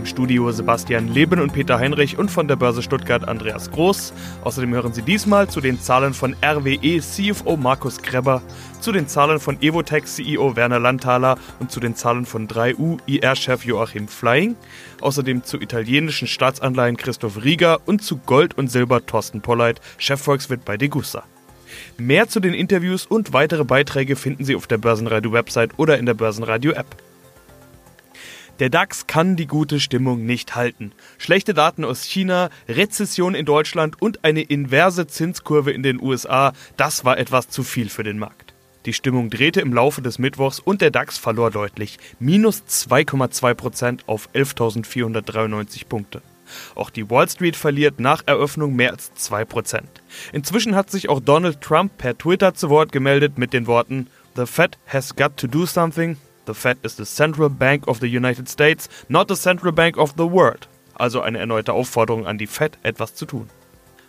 Im 0.00 0.06
Studio 0.06 0.50
Sebastian 0.50 1.12
Leben 1.12 1.40
und 1.40 1.52
Peter 1.52 1.78
Heinrich 1.78 2.16
und 2.16 2.30
von 2.30 2.48
der 2.48 2.56
Börse 2.56 2.80
Stuttgart 2.80 3.28
Andreas 3.28 3.70
Groß. 3.70 4.14
Außerdem 4.44 4.72
hören 4.72 4.94
Sie 4.94 5.02
diesmal 5.02 5.50
zu 5.50 5.60
den 5.60 5.78
Zahlen 5.78 6.14
von 6.14 6.34
RWE 6.42 7.00
CFO 7.00 7.58
Markus 7.58 8.00
Kreber, 8.00 8.40
zu 8.80 8.92
den 8.92 9.08
Zahlen 9.08 9.40
von 9.40 9.60
Evotech 9.60 10.06
CEO 10.06 10.56
Werner 10.56 10.78
Landthaler 10.78 11.36
und 11.58 11.70
zu 11.70 11.80
den 11.80 11.94
Zahlen 11.94 12.24
von 12.24 12.48
3U 12.48 12.98
IR-Chef 13.04 13.66
Joachim 13.66 14.08
Flying. 14.08 14.56
Außerdem 15.02 15.44
zu 15.44 15.60
italienischen 15.60 16.26
Staatsanleihen 16.26 16.96
Christoph 16.96 17.44
Rieger 17.44 17.80
und 17.84 18.02
zu 18.02 18.16
Gold 18.16 18.56
und 18.56 18.68
Silber 18.68 19.04
Thorsten 19.04 19.42
Polleit, 19.42 19.82
Chefvolkswirt 19.98 20.64
bei 20.64 20.78
Degussa. 20.78 21.24
Mehr 21.98 22.26
zu 22.26 22.40
den 22.40 22.54
Interviews 22.54 23.04
und 23.04 23.34
weitere 23.34 23.64
Beiträge 23.64 24.16
finden 24.16 24.46
Sie 24.46 24.56
auf 24.56 24.66
der 24.66 24.78
Börsenradio-Website 24.78 25.72
oder 25.76 25.98
in 25.98 26.06
der 26.06 26.14
Börsenradio-App. 26.14 27.09
Der 28.60 28.68
DAX 28.68 29.06
kann 29.06 29.36
die 29.36 29.46
gute 29.46 29.80
Stimmung 29.80 30.26
nicht 30.26 30.54
halten. 30.54 30.92
Schlechte 31.16 31.54
Daten 31.54 31.82
aus 31.82 32.04
China, 32.04 32.50
Rezession 32.68 33.34
in 33.34 33.46
Deutschland 33.46 34.02
und 34.02 34.22
eine 34.22 34.42
inverse 34.42 35.06
Zinskurve 35.06 35.72
in 35.72 35.82
den 35.82 35.98
USA, 35.98 36.52
das 36.76 37.06
war 37.06 37.16
etwas 37.16 37.48
zu 37.48 37.62
viel 37.62 37.88
für 37.88 38.02
den 38.02 38.18
Markt. 38.18 38.52
Die 38.84 38.92
Stimmung 38.92 39.30
drehte 39.30 39.62
im 39.62 39.72
Laufe 39.72 40.02
des 40.02 40.18
Mittwochs 40.18 40.60
und 40.60 40.82
der 40.82 40.90
DAX 40.90 41.16
verlor 41.16 41.50
deutlich. 41.50 41.98
Minus 42.18 42.62
2,2% 42.68 44.00
auf 44.06 44.28
11.493 44.34 45.86
Punkte. 45.86 46.20
Auch 46.74 46.90
die 46.90 47.08
Wall 47.08 47.30
Street 47.30 47.56
verliert 47.56 47.98
nach 47.98 48.24
Eröffnung 48.26 48.76
mehr 48.76 48.90
als 48.90 49.10
2%. 49.14 49.80
Inzwischen 50.34 50.74
hat 50.74 50.90
sich 50.90 51.08
auch 51.08 51.20
Donald 51.20 51.62
Trump 51.62 51.96
per 51.96 52.18
Twitter 52.18 52.52
zu 52.52 52.68
Wort 52.68 52.92
gemeldet 52.92 53.38
mit 53.38 53.54
den 53.54 53.66
Worten 53.66 54.08
The 54.36 54.44
Fed 54.44 54.76
has 54.86 55.16
got 55.16 55.38
to 55.38 55.46
do 55.46 55.64
something 55.64 56.18
The 56.50 56.54
Fed 56.54 56.78
is 56.82 56.96
the 56.96 57.04
central 57.04 57.48
bank 57.48 57.86
of 57.86 58.00
the 58.00 58.08
United 58.08 58.48
States, 58.48 58.88
not 59.08 59.28
the 59.28 59.36
central 59.36 59.70
bank 59.70 59.96
of 59.96 60.14
the 60.16 60.28
world. 60.28 60.66
Also 60.94 61.20
eine 61.20 61.38
erneute 61.38 61.72
Aufforderung 61.72 62.26
an 62.26 62.38
die 62.38 62.48
Fed, 62.48 62.76
etwas 62.82 63.14
zu 63.14 63.24
tun. 63.24 63.48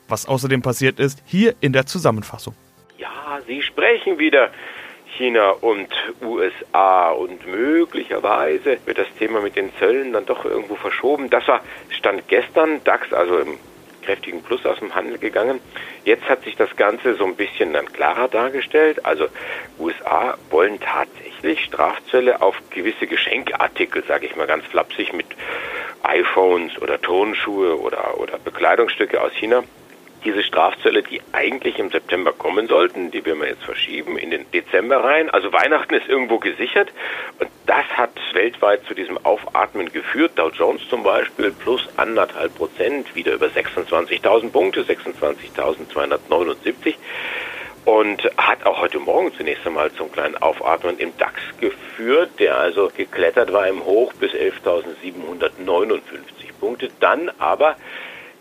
Was 0.07 0.25
außerdem 0.25 0.63
passiert 0.63 0.99
ist, 0.99 1.21
hier 1.23 1.53
in 1.61 1.71
der 1.71 1.85
Zusammenfassung. 1.85 2.55
Ja, 2.97 3.39
Sie 3.45 3.61
sprechen 3.61 4.17
wieder 4.17 4.49
China 5.17 5.51
und 5.51 5.89
USA 6.23 7.11
und 7.11 7.45
möglicherweise 7.45 8.79
wird 8.85 8.97
das 8.97 9.13
Thema 9.19 9.41
mit 9.41 9.55
den 9.55 9.71
Zöllen 9.77 10.11
dann 10.11 10.25
doch 10.25 10.43
irgendwo 10.43 10.73
verschoben. 10.73 11.29
Das 11.29 11.47
war 11.47 11.61
Stand 11.89 12.27
gestern, 12.27 12.83
DAX 12.83 13.13
also 13.13 13.37
im 13.37 13.59
kräftigen 14.01 14.43
Plus 14.43 14.65
aus 14.65 14.79
dem 14.79 14.93
Handel 14.93 15.17
gegangen. 15.17 15.59
Jetzt 16.03 16.27
hat 16.27 16.43
sich 16.43 16.55
das 16.55 16.75
Ganze 16.75 17.15
so 17.15 17.25
ein 17.25 17.35
bisschen 17.35 17.73
dann 17.73 17.91
klarer 17.91 18.27
dargestellt. 18.27 19.05
Also 19.05 19.27
USA 19.79 20.37
wollen 20.49 20.79
tatsächlich 20.79 21.63
Strafzölle 21.65 22.41
auf 22.41 22.55
gewisse 22.69 23.07
Geschenkartikel, 23.07 24.03
sage 24.07 24.25
ich 24.25 24.35
mal 24.35 24.47
ganz 24.47 24.65
flapsig, 24.65 25.13
mit 25.13 25.27
iPhones 26.03 26.77
oder 26.81 26.99
Tonschuhe 26.99 27.79
oder, 27.79 28.19
oder 28.19 28.37
Bekleidungsstücke 28.39 29.21
aus 29.21 29.33
China 29.33 29.63
diese 30.23 30.43
Strafzölle, 30.43 31.03
die 31.03 31.21
eigentlich 31.31 31.79
im 31.79 31.89
September 31.89 32.31
kommen 32.31 32.67
sollten, 32.67 33.11
die 33.11 33.25
werden 33.25 33.41
wir 33.41 33.49
jetzt 33.49 33.63
verschieben 33.63 34.17
in 34.17 34.31
den 34.31 34.49
Dezember 34.51 35.03
rein. 35.03 35.29
Also 35.29 35.51
Weihnachten 35.51 35.95
ist 35.95 36.07
irgendwo 36.07 36.39
gesichert 36.39 36.93
und 37.39 37.49
das 37.65 37.85
hat 37.95 38.11
weltweit 38.33 38.85
zu 38.85 38.93
diesem 38.93 39.17
Aufatmen 39.25 39.91
geführt. 39.91 40.33
Dow 40.35 40.49
Jones 40.49 40.81
zum 40.89 41.03
Beispiel 41.03 41.51
plus 41.51 41.89
anderthalb 41.97 42.55
Prozent, 42.55 43.13
wieder 43.15 43.33
über 43.33 43.47
26.000 43.47 44.51
Punkte, 44.51 44.83
26.279 44.83 46.95
und 47.85 48.23
hat 48.37 48.65
auch 48.65 48.81
heute 48.81 48.99
Morgen 48.99 49.33
zunächst 49.33 49.65
einmal 49.65 49.91
zum 49.93 50.11
kleinen 50.11 50.35
Aufatmen 50.37 50.99
im 50.99 51.17
DAX 51.17 51.41
geführt, 51.59 52.29
der 52.39 52.57
also 52.57 52.91
geklettert 52.95 53.51
war 53.53 53.67
im 53.67 53.83
Hoch 53.85 54.13
bis 54.13 54.33
11.759 54.33 56.01
Punkte, 56.59 56.89
dann 56.99 57.31
aber 57.39 57.75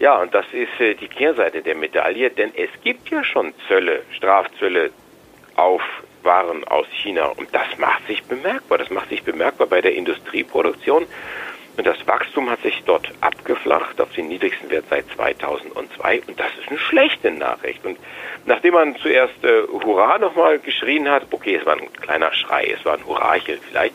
ja, 0.01 0.21
und 0.21 0.35
das 0.35 0.47
ist 0.53 0.81
äh, 0.81 0.95
die 0.95 1.09
Kehrseite 1.09 1.63
der 1.63 1.77
Medaille, 1.77 2.31
denn 2.31 2.53
es 2.57 2.71
gibt 2.83 3.11
ja 3.11 3.23
schon 3.23 3.53
Zölle, 3.69 4.03
Strafzölle 4.17 4.91
auf 5.57 5.83
Waren 6.23 6.65
aus 6.65 6.87
China 7.03 7.27
und 7.27 7.55
das 7.55 7.79
macht 7.79 8.07
sich 8.07 8.23
bemerkbar. 8.25 8.79
Das 8.79 8.91
macht 8.91 9.09
sich 9.09 9.23
bemerkbar 9.23 9.67
bei 9.67 9.81
der 9.81 9.95
Industrieproduktion. 9.95 11.07
Und 11.81 11.87
das 11.87 12.07
Wachstum 12.07 12.51
hat 12.51 12.61
sich 12.61 12.83
dort 12.85 13.11
abgeflacht 13.23 14.03
auf 14.03 14.13
den 14.13 14.29
niedrigsten 14.29 14.69
Wert 14.69 14.85
seit 14.91 15.07
2002 15.17 16.21
und 16.27 16.39
das 16.39 16.49
ist 16.61 16.69
eine 16.69 16.79
schlechte 16.79 17.31
Nachricht. 17.31 17.83
Und 17.87 17.99
nachdem 18.45 18.75
man 18.75 18.97
zuerst 18.97 19.43
äh, 19.43 19.63
Hurra 19.63 20.19
nochmal 20.19 20.59
geschrien 20.59 21.09
hat, 21.09 21.23
okay, 21.31 21.55
es 21.55 21.65
war 21.65 21.79
ein 21.79 21.91
kleiner 21.95 22.35
Schrei, 22.35 22.67
es 22.79 22.85
war 22.85 22.99
ein 22.99 23.07
Hurrachel 23.07 23.59
vielleicht, 23.67 23.95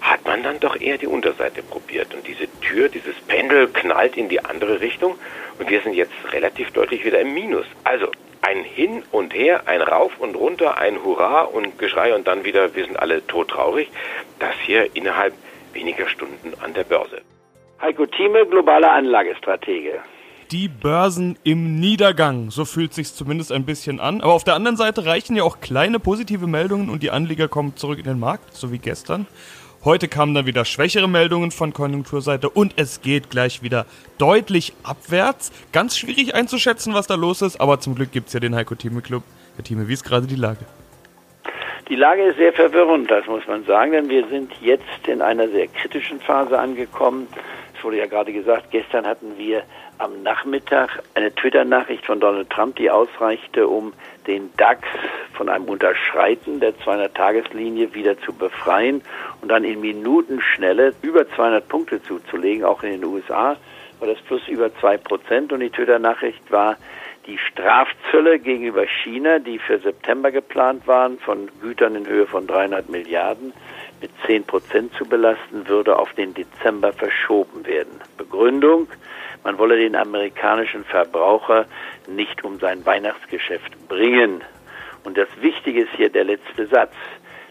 hat 0.00 0.24
man 0.24 0.42
dann 0.44 0.60
doch 0.60 0.80
eher 0.80 0.96
die 0.96 1.08
Unterseite 1.08 1.62
probiert. 1.62 2.14
Und 2.14 2.26
diese 2.26 2.48
Tür, 2.62 2.88
dieses 2.88 3.16
Pendel 3.28 3.68
knallt 3.68 4.16
in 4.16 4.30
die 4.30 4.42
andere 4.42 4.80
Richtung 4.80 5.18
und 5.58 5.68
wir 5.68 5.82
sind 5.82 5.92
jetzt 5.92 6.14
relativ 6.32 6.70
deutlich 6.70 7.04
wieder 7.04 7.20
im 7.20 7.34
Minus. 7.34 7.66
Also 7.84 8.06
ein 8.40 8.64
Hin 8.64 9.02
und 9.12 9.34
Her, 9.34 9.64
ein 9.66 9.82
Rauf 9.82 10.12
und 10.20 10.36
Runter, 10.36 10.78
ein 10.78 11.04
Hurra 11.04 11.42
und 11.42 11.78
Geschrei 11.78 12.14
und 12.14 12.26
dann 12.26 12.44
wieder, 12.44 12.74
wir 12.74 12.86
sind 12.86 12.98
alle 12.98 13.26
todtraurig. 13.26 13.90
Das 14.38 14.54
hier 14.64 14.96
innerhalb 14.96 15.34
weniger 15.76 16.08
Stunden 16.08 16.52
an 16.64 16.74
der 16.74 16.84
Börse. 16.84 17.20
Heiko 17.80 18.06
Thieme, 18.06 18.46
globaler 18.46 18.92
Anlagestratege. 18.92 20.00
Die 20.50 20.68
Börsen 20.68 21.36
im 21.42 21.78
Niedergang, 21.80 22.50
so 22.50 22.64
fühlt 22.64 22.94
sich 22.94 23.12
zumindest 23.12 23.52
ein 23.52 23.66
bisschen 23.66 24.00
an. 24.00 24.20
Aber 24.20 24.32
auf 24.32 24.44
der 24.44 24.54
anderen 24.54 24.76
Seite 24.76 25.04
reichen 25.04 25.36
ja 25.36 25.42
auch 25.42 25.60
kleine 25.60 25.98
positive 25.98 26.46
Meldungen 26.46 26.88
und 26.88 27.02
die 27.02 27.10
Anleger 27.10 27.48
kommen 27.48 27.76
zurück 27.76 27.98
in 27.98 28.04
den 28.04 28.20
Markt, 28.20 28.54
so 28.54 28.72
wie 28.72 28.78
gestern. 28.78 29.26
Heute 29.84 30.08
kamen 30.08 30.34
dann 30.34 30.46
wieder 30.46 30.64
schwächere 30.64 31.08
Meldungen 31.08 31.50
von 31.50 31.72
Konjunkturseite 31.72 32.48
und 32.48 32.74
es 32.76 33.02
geht 33.02 33.28
gleich 33.30 33.62
wieder 33.62 33.86
deutlich 34.18 34.72
abwärts. 34.82 35.52
Ganz 35.72 35.98
schwierig 35.98 36.34
einzuschätzen, 36.34 36.94
was 36.94 37.06
da 37.06 37.14
los 37.16 37.42
ist, 37.42 37.60
aber 37.60 37.78
zum 37.80 37.94
Glück 37.94 38.12
gibt 38.12 38.28
es 38.28 38.32
ja 38.32 38.40
den 38.40 38.54
Heiko 38.54 38.74
Thieme 38.74 39.02
Club. 39.02 39.22
Herr 39.56 39.64
Thieme, 39.64 39.88
wie 39.88 39.92
ist 39.92 40.04
gerade 40.04 40.26
die 40.26 40.36
Lage? 40.36 40.64
Die 41.88 41.94
Lage 41.94 42.24
ist 42.24 42.36
sehr 42.36 42.52
verwirrend, 42.52 43.08
das 43.12 43.26
muss 43.28 43.46
man 43.46 43.64
sagen, 43.64 43.92
denn 43.92 44.08
wir 44.08 44.26
sind 44.26 44.52
jetzt 44.60 45.06
in 45.06 45.22
einer 45.22 45.46
sehr 45.46 45.68
kritischen 45.68 46.18
Phase 46.18 46.58
angekommen. 46.58 47.28
Es 47.76 47.84
wurde 47.84 47.98
ja 47.98 48.06
gerade 48.06 48.32
gesagt, 48.32 48.72
gestern 48.72 49.06
hatten 49.06 49.38
wir 49.38 49.62
am 49.98 50.24
Nachmittag 50.24 51.00
eine 51.14 51.32
Twitter-Nachricht 51.32 52.04
von 52.04 52.18
Donald 52.18 52.50
Trump, 52.50 52.74
die 52.74 52.90
ausreichte, 52.90 53.68
um 53.68 53.92
den 54.26 54.50
DAX 54.56 54.80
von 55.34 55.48
einem 55.48 55.66
Unterschreiten 55.66 56.58
der 56.58 56.74
200-Tageslinie 56.74 57.94
wieder 57.94 58.18
zu 58.18 58.32
befreien 58.32 59.02
und 59.40 59.48
dann 59.48 59.62
in 59.62 59.80
Minutenschnelle 59.80 60.92
über 61.02 61.28
200 61.28 61.68
Punkte 61.68 62.02
zuzulegen, 62.02 62.64
auch 62.64 62.82
in 62.82 63.00
den 63.00 63.04
USA 63.04 63.56
war 64.00 64.08
das 64.08 64.18
plus 64.22 64.46
über 64.48 64.74
zwei 64.80 64.96
Prozent 64.96 65.52
und 65.52 65.60
die 65.60 65.70
Twitter-Nachricht 65.70 66.50
war, 66.50 66.76
die 67.26 67.38
Strafzölle 67.38 68.38
gegenüber 68.38 68.86
China, 68.86 69.38
die 69.38 69.58
für 69.58 69.78
September 69.78 70.30
geplant 70.30 70.86
waren, 70.86 71.18
von 71.18 71.48
Gütern 71.60 71.96
in 71.96 72.06
Höhe 72.06 72.26
von 72.26 72.46
300 72.46 72.88
Milliarden 72.88 73.52
mit 74.00 74.10
10 74.26 74.44
Prozent 74.44 74.92
zu 74.94 75.04
belasten, 75.04 75.66
würde 75.66 75.98
auf 75.98 76.12
den 76.14 76.34
Dezember 76.34 76.92
verschoben 76.92 77.66
werden. 77.66 78.00
Begründung, 78.16 78.88
man 79.42 79.58
wolle 79.58 79.76
den 79.76 79.96
amerikanischen 79.96 80.84
Verbraucher 80.84 81.66
nicht 82.08 82.44
um 82.44 82.58
sein 82.58 82.84
Weihnachtsgeschäft 82.84 83.88
bringen. 83.88 84.42
Und 85.04 85.16
das 85.16 85.28
Wichtige 85.40 85.82
ist 85.82 85.92
hier 85.96 86.10
der 86.10 86.24
letzte 86.24 86.66
Satz. 86.66 86.94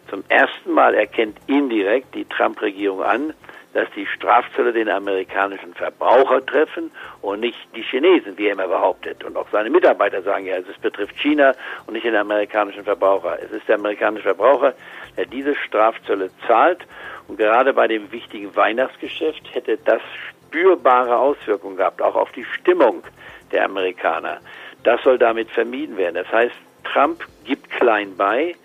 Zum 0.10 0.24
ersten 0.30 0.72
Mal 0.72 0.94
erkennt 0.94 1.38
indirekt 1.48 2.14
die 2.14 2.26
Trump-Regierung 2.26 3.02
an, 3.02 3.34
dass 3.76 3.90
die 3.94 4.06
Strafzölle 4.08 4.72
den 4.72 4.88
amerikanischen 4.88 5.74
Verbraucher 5.74 6.44
treffen 6.46 6.92
und 7.22 7.42
nicht 7.42 7.58
die 7.76 7.82
Chinesen, 7.82 8.38
wie 8.38 8.48
er 8.48 8.54
immer 8.54 8.70
behauptet. 8.70 9.22
Und 9.26 9.36
auch 9.36 9.48
seine 9.52 9.70
Mitarbeiter 9.70 10.22
sagen 10.22 10.46
ja, 10.46 10.56
es 10.56 10.78
betrifft 10.82 11.18
China 11.18 11.54
und 11.86 11.94
nicht 11.94 12.06
den 12.06 12.16
amerikanischen 12.16 12.86
Verbraucher. 12.86 13.38
Es 13.44 13.52
ist 13.52 13.68
der 13.68 13.76
amerikanische 13.76 14.24
Verbraucher, 14.24 14.74
der 15.18 15.26
diese 15.26 15.56
Strafzölle 15.56 16.30
zahlt. 16.48 16.88
Und 17.28 17.38
gerade 17.38 17.74
bei 17.74 17.90
dem 17.90 18.10
wichtigen 18.14 18.56
Weihnachtsgeschäft 18.56 19.54
hätte 19.54 19.78
das 19.84 20.02
spürbare 20.30 21.18
Auswirkungen 21.18 21.76
gehabt, 21.76 22.02
auch 22.02 22.16
auf 22.16 22.32
die 22.32 22.46
Stimmung 22.46 23.04
der 23.52 23.66
Amerikaner. 23.66 24.40
Das 24.84 25.04
soll 25.04 25.18
damit 25.18 25.52
vermieden 25.52 25.98
werden. 25.98 26.16
Das 26.16 26.32
heißt, 26.32 26.56
Trump 26.86 27.26
gibt 27.44 27.70
klein 27.72 28.16
bei, 28.16 28.56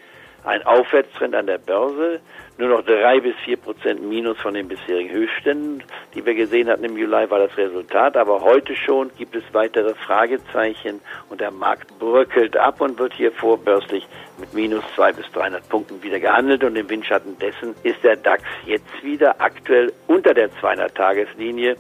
ein 0.44 0.64
Aufwärtstrend 0.64 1.34
an 1.34 1.46
der 1.46 1.58
Börse, 1.58 2.20
nur 2.58 2.69
noch 2.69 2.84
drei 2.84 3.20
bis 3.20 3.34
vier 3.44 3.56
Prozent 3.56 4.02
Minus 4.02 4.38
von 4.38 4.54
den 4.54 4.69
bisherigen 4.69 5.10
Höchstständen, 5.10 5.82
die 6.14 6.25
wir 6.25 6.34
gesehen 6.34 6.69
hatten 6.69 6.84
im 6.84 6.96
Juli, 6.96 7.31
war 7.31 7.38
das 7.38 7.56
Resultat. 7.56 8.16
Aber 8.16 8.42
heute 8.42 8.76
schon 8.76 9.10
gibt 9.16 9.34
es 9.34 9.42
weitere 9.52 9.94
Fragezeichen 9.94 11.00
und 11.31 11.40
der 11.40 11.50
Markt 11.50 11.98
bröckelt 11.98 12.56
ab 12.56 12.81
und 12.81 12.98
wird 12.98 13.14
hier 13.14 13.32
vorbörslich 13.32 14.06
mit 14.38 14.52
minus 14.52 14.84
zwei 14.94 15.12
bis 15.12 15.25
300 15.32 15.66
Punkten 15.69 16.02
wieder 16.02 16.20
gehandelt. 16.20 16.62
Und 16.62 16.76
im 16.76 16.88
Windschatten 16.88 17.38
dessen 17.38 17.75
ist 17.82 18.04
der 18.04 18.16
DAX 18.16 18.42
jetzt 18.66 19.02
wieder 19.02 19.40
aktuell 19.40 19.92
unter 20.06 20.34
der 20.34 20.50
200-Tageslinie, 20.50 21.76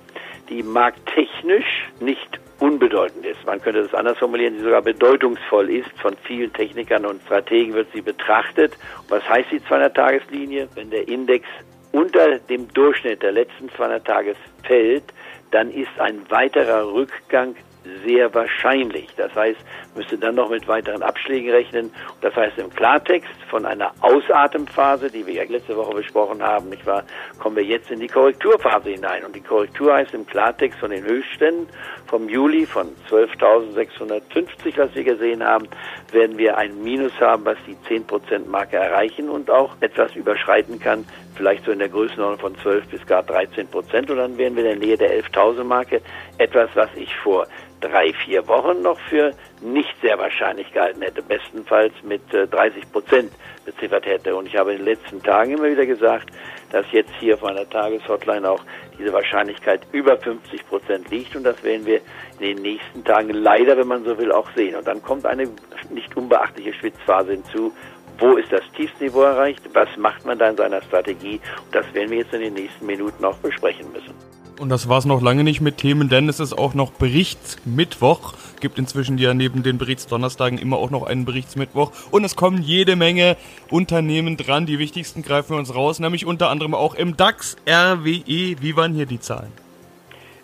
die 0.48 0.62
markttechnisch 0.62 1.90
nicht 2.00 2.40
unbedeutend 2.60 3.26
ist. 3.26 3.44
Man 3.44 3.60
könnte 3.60 3.82
das 3.82 3.94
anders 3.94 4.18
formulieren, 4.18 4.54
die 4.54 4.62
sogar 4.62 4.82
bedeutungsvoll 4.82 5.70
ist. 5.70 5.90
Von 6.00 6.16
vielen 6.24 6.52
Technikern 6.52 7.04
und 7.06 7.22
Strategen 7.22 7.74
wird 7.74 7.88
sie 7.92 8.02
betrachtet. 8.02 8.76
Was 9.08 9.26
heißt 9.28 9.50
die 9.50 9.60
200-Tageslinie? 9.60 10.68
Wenn 10.74 10.90
der 10.90 11.08
Index 11.08 11.46
unter 11.92 12.38
dem 12.38 12.72
Durchschnitt 12.72 13.22
der 13.22 13.32
letzten 13.32 13.68
200 13.70 14.04
Tage 14.04 14.34
fällt, 14.62 15.04
dann 15.50 15.70
ist 15.70 15.98
ein 15.98 16.28
weiterer 16.30 16.92
Rückgang 16.92 17.56
sehr 18.04 18.32
wahrscheinlich. 18.34 19.08
Das 19.16 19.34
heißt, 19.34 19.58
müsste 19.94 20.18
dann 20.18 20.34
noch 20.34 20.50
mit 20.50 20.68
weiteren 20.68 21.02
Abschlägen 21.02 21.50
rechnen. 21.50 21.90
Das 22.20 22.34
heißt 22.36 22.58
im 22.58 22.70
Klartext 22.70 23.30
von 23.48 23.64
einer 23.64 23.92
Ausatemphase, 24.00 25.10
die 25.10 25.26
wir 25.26 25.34
ja 25.34 25.44
letzte 25.44 25.76
Woche 25.76 25.94
besprochen 25.94 26.42
haben, 26.42 26.68
nicht 26.68 26.84
wahr, 26.86 27.04
kommen 27.38 27.56
wir 27.56 27.64
jetzt 27.64 27.90
in 27.90 28.00
die 28.00 28.06
Korrekturphase 28.06 28.90
hinein. 28.90 29.24
Und 29.24 29.34
die 29.34 29.40
Korrektur 29.40 29.94
heißt 29.94 30.14
im 30.14 30.26
Klartext 30.26 30.78
von 30.78 30.90
den 30.90 31.04
Höchstständen 31.04 31.68
vom 32.06 32.28
Juli 32.28 32.66
von 32.66 32.88
12.650, 33.08 34.76
was 34.76 34.94
wir 34.94 35.04
gesehen 35.04 35.44
haben, 35.44 35.68
werden 36.12 36.36
wir 36.36 36.56
ein 36.58 36.82
Minus 36.82 37.12
haben, 37.20 37.44
was 37.44 37.56
die 37.66 37.76
10%-Marke 37.88 38.76
erreichen 38.76 39.28
und 39.28 39.50
auch 39.50 39.76
etwas 39.80 40.14
überschreiten 40.16 40.80
kann, 40.80 41.06
vielleicht 41.40 41.64
so 41.64 41.72
in 41.72 41.78
der 41.78 41.88
Größenordnung 41.88 42.38
von 42.38 42.58
12 42.58 42.88
bis 42.88 43.06
gar 43.06 43.22
13 43.22 43.66
Prozent. 43.68 44.10
Und 44.10 44.18
dann 44.18 44.36
wären 44.36 44.54
wir 44.56 44.62
in 44.62 44.78
der 44.78 44.86
Nähe 44.86 44.98
der 44.98 45.10
11.000 45.24 45.64
Marke. 45.64 46.02
Etwas, 46.36 46.68
was 46.74 46.90
ich 46.96 47.16
vor 47.16 47.46
drei, 47.80 48.12
vier 48.12 48.46
Wochen 48.46 48.82
noch 48.82 49.00
für 49.08 49.32
nicht 49.62 49.94
sehr 50.02 50.18
wahrscheinlich 50.18 50.70
gehalten 50.70 51.00
hätte, 51.00 51.22
bestenfalls 51.22 51.94
mit 52.02 52.20
30 52.30 52.82
äh, 52.82 52.86
Prozent 52.92 53.32
beziffert 53.64 54.04
hätte. 54.04 54.36
Und 54.36 54.46
ich 54.46 54.56
habe 54.56 54.72
in 54.72 54.78
den 54.78 54.84
letzten 54.84 55.22
Tagen 55.22 55.52
immer 55.52 55.70
wieder 55.70 55.86
gesagt, 55.86 56.28
dass 56.72 56.84
jetzt 56.92 57.12
hier 57.18 57.34
auf 57.34 57.44
einer 57.44 57.68
Tageshotline 57.68 58.48
auch 58.48 58.60
diese 58.98 59.14
Wahrscheinlichkeit 59.14 59.80
über 59.92 60.18
50 60.18 60.66
Prozent 60.68 61.10
liegt 61.10 61.34
und 61.34 61.44
das 61.44 61.62
werden 61.64 61.86
wir 61.86 62.00
in 62.38 62.56
den 62.56 62.62
nächsten 62.62 63.02
Tagen 63.02 63.30
leider, 63.30 63.78
wenn 63.78 63.88
man 63.88 64.04
so 64.04 64.18
will, 64.18 64.30
auch 64.30 64.48
sehen. 64.54 64.76
Und 64.76 64.86
dann 64.86 65.02
kommt 65.02 65.24
eine 65.24 65.48
nicht 65.88 66.14
unbeachtliche 66.14 66.74
Schwitzphase 66.74 67.32
hinzu. 67.32 67.72
Wo 68.20 68.36
ist 68.36 68.52
das 68.52 68.62
Tiefsniveau 68.76 69.22
erreicht? 69.22 69.62
Was 69.72 69.88
macht 69.96 70.26
man 70.26 70.38
da 70.38 70.50
in 70.50 70.56
seiner 70.56 70.82
Strategie? 70.82 71.40
Und 71.64 71.74
das 71.74 71.92
werden 71.94 72.10
wir 72.10 72.18
jetzt 72.18 72.34
in 72.34 72.42
den 72.42 72.54
nächsten 72.54 72.84
Minuten 72.84 73.24
auch 73.24 73.36
besprechen 73.36 73.90
müssen. 73.92 74.14
Und 74.60 74.68
das 74.68 74.90
war 74.90 74.98
es 74.98 75.06
noch 75.06 75.22
lange 75.22 75.42
nicht 75.42 75.62
mit 75.62 75.78
Themen, 75.78 76.10
denn 76.10 76.28
es 76.28 76.38
ist 76.38 76.52
auch 76.52 76.74
noch 76.74 76.92
Berichtsmittwoch. 76.92 78.34
Gibt 78.60 78.78
inzwischen 78.78 79.16
ja 79.16 79.32
neben 79.32 79.62
den 79.62 79.78
Berichtsdonnerstagen 79.78 80.58
immer 80.58 80.76
auch 80.76 80.90
noch 80.90 81.06
einen 81.06 81.24
Berichtsmittwoch. 81.24 81.92
Und 82.10 82.24
es 82.24 82.36
kommen 82.36 82.60
jede 82.60 82.94
Menge 82.94 83.38
Unternehmen 83.70 84.36
dran. 84.36 84.66
Die 84.66 84.78
wichtigsten 84.78 85.22
greifen 85.22 85.54
wir 85.54 85.58
uns 85.58 85.74
raus, 85.74 85.98
nämlich 85.98 86.26
unter 86.26 86.50
anderem 86.50 86.74
auch 86.74 86.94
im 86.94 87.16
DAX, 87.16 87.56
RWE. 87.66 88.56
Wie 88.60 88.76
waren 88.76 88.92
hier 88.92 89.06
die 89.06 89.18
Zahlen? 89.18 89.50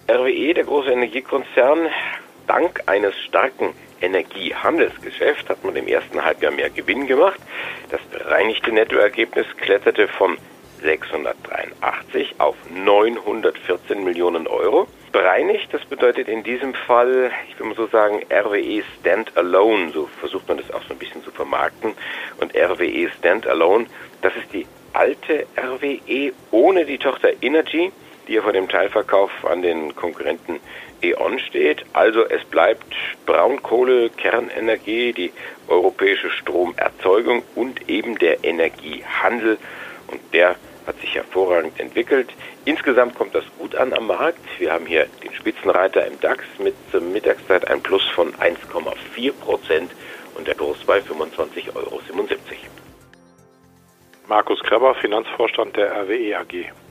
RWE, 0.09 0.55
der 0.55 0.65
große 0.65 0.91
Energiekonzern, 0.91 1.81
dank 2.47 2.85
eines 2.87 3.15
starken 3.29 3.75
Energiehandelsgeschäfts 4.01 5.49
hat 5.49 5.65
man 5.65 5.77
im 5.77 5.87
ersten 5.87 6.25
Halbjahr 6.25 6.53
mehr 6.53 6.71
Gewinn 6.71 7.07
gemacht. 7.07 7.41
Das 7.91 8.01
bereinigte 8.03 8.73
Nettoergebnis 8.73 9.47
kletterte 9.57 10.09
von 10.09 10.39
683 10.83 12.35
auf 12.39 12.57
914 12.75 14.05
Millionen 14.05 14.47
Euro. 14.47 14.87
Bereinigt, 15.13 15.73
das 15.73 15.85
bedeutet 15.87 16.29
in 16.29 16.43
diesem 16.43 16.75
Fall, 16.75 17.31
ich 17.49 17.59
will 17.59 17.69
mal 17.69 17.77
so 17.77 17.87
sagen, 17.87 18.23
RWE 18.31 18.83
Standalone, 19.01 19.91
so 19.93 20.09
versucht 20.21 20.47
man 20.49 20.59
das 20.59 20.71
auch 20.73 20.83
so 20.83 20.93
ein 20.93 20.99
bisschen 20.99 21.25
zu 21.25 21.31
vermarkten. 21.31 21.95
Und 22.39 22.55
RWE 22.55 23.09
Standalone, 23.19 23.87
das 24.21 24.37
ist 24.37 24.53
die 24.53 24.67
alte 24.93 25.47
RWE 25.57 26.33
ohne 26.51 26.85
die 26.85 26.99
Tochter 26.99 27.31
Energy, 27.41 27.93
die 28.27 28.35
ja 28.35 28.43
vor 28.43 28.53
dem 28.53 28.69
Teilverkauf 28.69 29.31
an 29.45 29.63
den 29.63 29.95
Konkurrenten 29.95 30.61
E.ON 31.03 31.39
steht. 31.39 31.85
Also 31.93 32.27
es 32.27 32.45
bleibt 32.45 32.95
Braunkohle, 33.27 34.11
Kernenergie, 34.11 35.13
die 35.13 35.33
europäische 35.69 36.31
Stromerzeugung 36.31 37.43
und 37.55 37.89
eben 37.89 38.19
der 38.19 38.45
Energiehandel. 38.45 39.59
Und 40.09 40.21
der 40.33 40.57
hat 40.87 41.01
sich 41.01 41.15
hervorragend 41.15 41.79
entwickelt. 41.81 42.31
Insgesamt 42.65 43.17
kommt 43.17 43.35
das 43.35 43.45
gut 43.59 43.75
an 43.75 43.93
am 43.93 44.07
Markt. 44.07 44.41
Wir 44.59 44.73
haben 44.73 44.87
hier 44.87 45.07
den 45.23 45.35
Spitzenreiter 45.35 46.07
im 46.07 46.21
DAX 46.21 46.45
mit 46.59 46.75
zur 46.91 47.01
Mittagszeit 47.01 47.69
ein 47.69 47.83
Plus 47.83 48.05
von 48.15 48.33
1,4 48.35 49.33
Prozent 49.33 49.91
und 50.37 50.47
der 50.47 50.55
Kurs 50.55 50.79
bei 50.87 50.99
25,77 50.99 51.75
Euro. 51.75 52.01
Markus 54.29 54.61
Kreber, 54.63 54.95
Finanzvorstand 54.95 55.77
der 55.77 55.93
RWE 56.03 56.37
AG. 56.39 56.86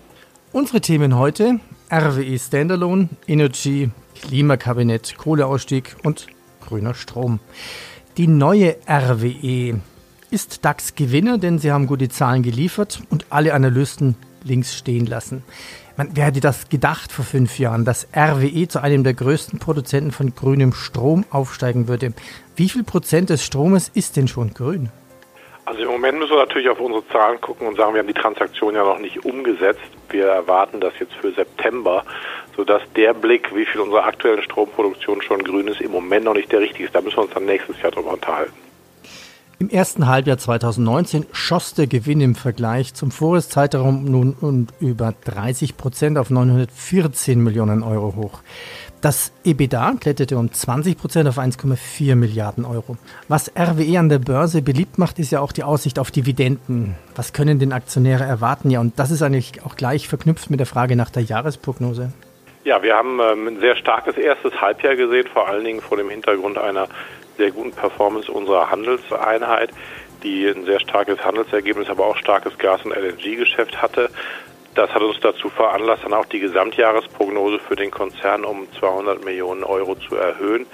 Unsere 0.56 0.80
Themen 0.80 1.18
heute: 1.18 1.60
RWE 1.92 2.40
Standalone, 2.40 3.10
Energy, 3.28 3.90
Klimakabinett, 4.22 5.18
Kohleausstieg 5.18 5.98
und 6.04 6.28
grüner 6.62 6.94
Strom. 6.94 7.42
Die 8.16 8.28
neue 8.28 8.78
RWE 8.88 9.82
ist 10.32 10.64
DAX 10.64 10.96
Gewinner, 10.96 11.40
denn 11.40 11.60
sie 11.60 11.74
haben 11.74 11.88
gute 11.88 12.08
Zahlen 12.08 12.42
geliefert 12.42 13.02
und 13.10 13.26
alle 13.32 13.54
Analysten 13.54 14.16
links 14.46 14.74
stehen 14.74 15.06
lassen. 15.08 15.44
Man, 15.98 16.12
wer 16.14 16.28
hätte 16.28 16.40
das 16.40 16.70
gedacht 16.70 17.12
vor 17.12 17.26
fünf 17.26 17.60
Jahren, 17.60 17.84
dass 17.84 18.08
RWE 18.16 18.70
zu 18.70 18.82
einem 18.82 19.04
der 19.04 19.14
größten 19.14 19.60
Produzenten 19.60 20.14
von 20.14 20.36
grünem 20.36 20.72
Strom 20.72 21.26
aufsteigen 21.32 21.90
würde? 21.90 22.14
Wie 22.56 22.70
viel 22.70 22.86
Prozent 22.86 23.30
des 23.30 23.44
Stromes 23.44 23.92
ist 23.94 24.16
denn 24.16 24.30
schon 24.30 24.54
grün? 24.54 24.90
Also 25.66 25.82
im 25.82 25.88
Moment 25.88 26.20
müssen 26.20 26.32
wir 26.32 26.38
natürlich 26.38 26.70
auf 26.70 26.80
unsere 26.80 27.08
Zahlen 27.08 27.42
gucken 27.42 27.68
und 27.68 27.76
sagen, 27.76 27.94
wir 27.94 28.00
haben 28.00 28.08
die 28.08 28.14
Transaktion 28.14 28.76
ja 28.76 28.84
noch 28.84 29.00
nicht 29.00 29.26
umgesetzt. 29.26 29.82
Wir 30.10 30.28
erwarten 30.28 30.80
das 30.80 30.94
jetzt 31.00 31.14
für 31.16 31.32
September, 31.32 32.04
sodass 32.56 32.84
der 32.96 33.16
Blick, 33.16 33.54
wie 33.56 33.66
viel 33.66 33.82
unserer 33.82 34.06
aktuellen 34.06 34.44
Stromproduktion 34.44 35.24
schon 35.24 35.44
grün 35.44 35.68
ist, 35.68 35.82
im 35.82 35.92
Moment 35.92 36.26
noch 36.26 36.36
nicht 36.36 36.52
der 36.52 36.60
richtige 36.60 36.86
ist. 36.86 36.94
Da 36.94 37.02
müssen 37.02 37.18
wir 37.18 37.24
uns 37.24 37.34
dann 37.34 37.46
nächstes 37.46 37.82
Jahr 37.82 37.92
drüber 37.92 38.14
unterhalten. 38.14 38.54
Im 39.58 39.70
ersten 39.70 40.08
Halbjahr 40.08 40.38
2019 40.38 41.26
schoss 41.32 41.74
der 41.74 41.88
Gewinn 41.88 42.22
im 42.22 42.36
Vergleich 42.36 42.94
zum 42.94 43.10
Vorjahrzeitraum 43.10 44.04
nun 44.04 44.36
um 44.42 44.68
über 44.80 45.14
30 45.24 45.78
Prozent 45.78 46.18
auf 46.18 46.30
914 46.30 47.42
Millionen 47.42 47.82
Euro 47.82 48.16
hoch. 48.16 48.42
Das 49.06 49.32
EBITDA 49.44 49.98
kletterte 50.02 50.36
um 50.36 50.52
20 50.52 50.98
Prozent 50.98 51.30
auf 51.30 51.38
1,4 51.38 52.16
Milliarden 52.16 52.66
Euro. 52.66 52.98
Was 53.28 53.52
RWE 53.56 54.00
an 54.00 54.10
der 54.10 54.18
Börse 54.18 54.64
beliebt 54.64 54.98
macht, 54.98 55.20
ist 55.20 55.32
ja 55.32 55.42
auch 55.42 55.52
die 55.52 55.62
Aussicht 55.62 56.00
auf 56.00 56.10
Dividenden. 56.10 56.96
Was 57.16 57.32
können 57.32 57.60
denn 57.60 57.72
Aktionäre 57.72 58.24
erwarten? 58.24 58.72
Ja, 58.72 58.80
und 58.80 58.98
das 58.98 59.12
ist 59.12 59.22
eigentlich 59.22 59.64
auch 59.64 59.76
gleich 59.76 60.08
verknüpft 60.08 60.50
mit 60.50 60.60
der 60.60 60.66
Frage 60.66 60.96
nach 60.96 61.12
der 61.12 61.22
Jahresprognose. 61.22 62.14
Ja, 62.64 62.82
wir 62.82 62.96
haben 62.96 63.20
ähm, 63.20 63.48
ein 63.48 63.60
sehr 63.60 63.76
starkes 63.76 64.18
erstes 64.18 64.60
Halbjahr 64.60 64.96
gesehen, 64.96 65.28
vor 65.32 65.48
allen 65.48 65.66
Dingen 65.66 65.82
vor 65.82 65.98
dem 65.98 66.10
Hintergrund 66.10 66.58
einer 66.58 66.88
sehr 67.38 67.52
guten 67.52 67.74
Performance 67.74 68.32
unserer 68.32 68.72
Handelseinheit, 68.72 69.70
die 70.24 70.48
ein 70.48 70.66
sehr 70.66 70.80
starkes 70.80 71.24
Handelsergebnis, 71.24 71.90
aber 71.90 72.08
auch 72.08 72.18
starkes 72.18 72.58
Gas- 72.58 72.84
und 72.84 72.92
LNG-Geschäft 72.92 73.80
hatte. 73.84 74.10
Das 74.76 74.90
hat 74.94 75.02
uns 75.02 75.18
dazu 75.22 75.50
veranlasst, 75.50 76.04
dann 76.04 76.14
auch 76.14 76.26
die 76.26 76.42
Gesamtjahresprognose 76.42 77.60
für 77.60 77.78
den 77.78 77.92
Konzern 77.92 78.44
um 78.44 78.68
200 78.78 79.24
Millionen 79.24 79.64
Euro 79.64 79.96
zu 79.96 80.16
erhöhen. 80.16 80.66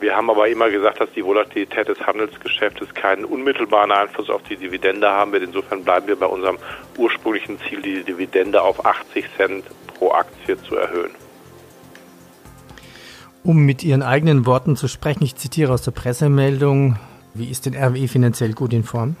Wir 0.00 0.14
haben 0.14 0.30
aber 0.30 0.48
immer 0.48 0.70
gesagt, 0.70 1.00
dass 1.00 1.10
die 1.12 1.24
Volatilität 1.24 1.88
des 1.88 1.98
Handelsgeschäftes 2.06 2.92
keinen 2.94 3.24
unmittelbaren 3.24 3.90
Einfluss 3.90 4.28
auf 4.30 4.42
die 4.42 4.56
Dividende 4.56 5.10
haben 5.10 5.32
wird. 5.32 5.42
Insofern 5.42 5.82
bleiben 5.82 6.06
wir 6.06 6.16
bei 6.16 6.26
unserem 6.26 6.58
ursprünglichen 6.98 7.58
Ziel, 7.60 7.80
die 7.80 8.04
Dividende 8.04 8.62
auf 8.62 8.84
80 8.84 9.24
Cent 9.36 9.64
pro 9.98 10.12
Aktie 10.12 10.62
zu 10.62 10.76
erhöhen. 10.76 11.10
Um 13.42 13.64
mit 13.64 13.82
Ihren 13.82 14.02
eigenen 14.02 14.44
Worten 14.44 14.76
zu 14.76 14.88
sprechen, 14.88 15.24
ich 15.24 15.36
zitiere 15.36 15.72
aus 15.72 15.82
der 15.82 15.92
Pressemeldung, 15.92 16.98
wie 17.32 17.50
ist 17.50 17.64
denn 17.64 17.74
RWE 17.74 18.08
finanziell 18.08 18.52
gut 18.52 18.74
in 18.74 18.84
Form? 18.84 19.16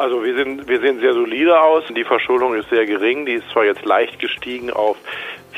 Also 0.00 0.24
wir 0.24 0.34
sind, 0.34 0.66
wir 0.66 0.80
sehen 0.80 0.98
sehr 0.98 1.12
solide 1.12 1.60
aus. 1.60 1.84
Die 1.94 2.04
Verschuldung 2.04 2.54
ist 2.54 2.70
sehr 2.70 2.86
gering. 2.86 3.26
Die 3.26 3.34
ist 3.34 3.50
zwar 3.50 3.66
jetzt 3.66 3.84
leicht 3.84 4.18
gestiegen 4.18 4.70
auf 4.70 4.96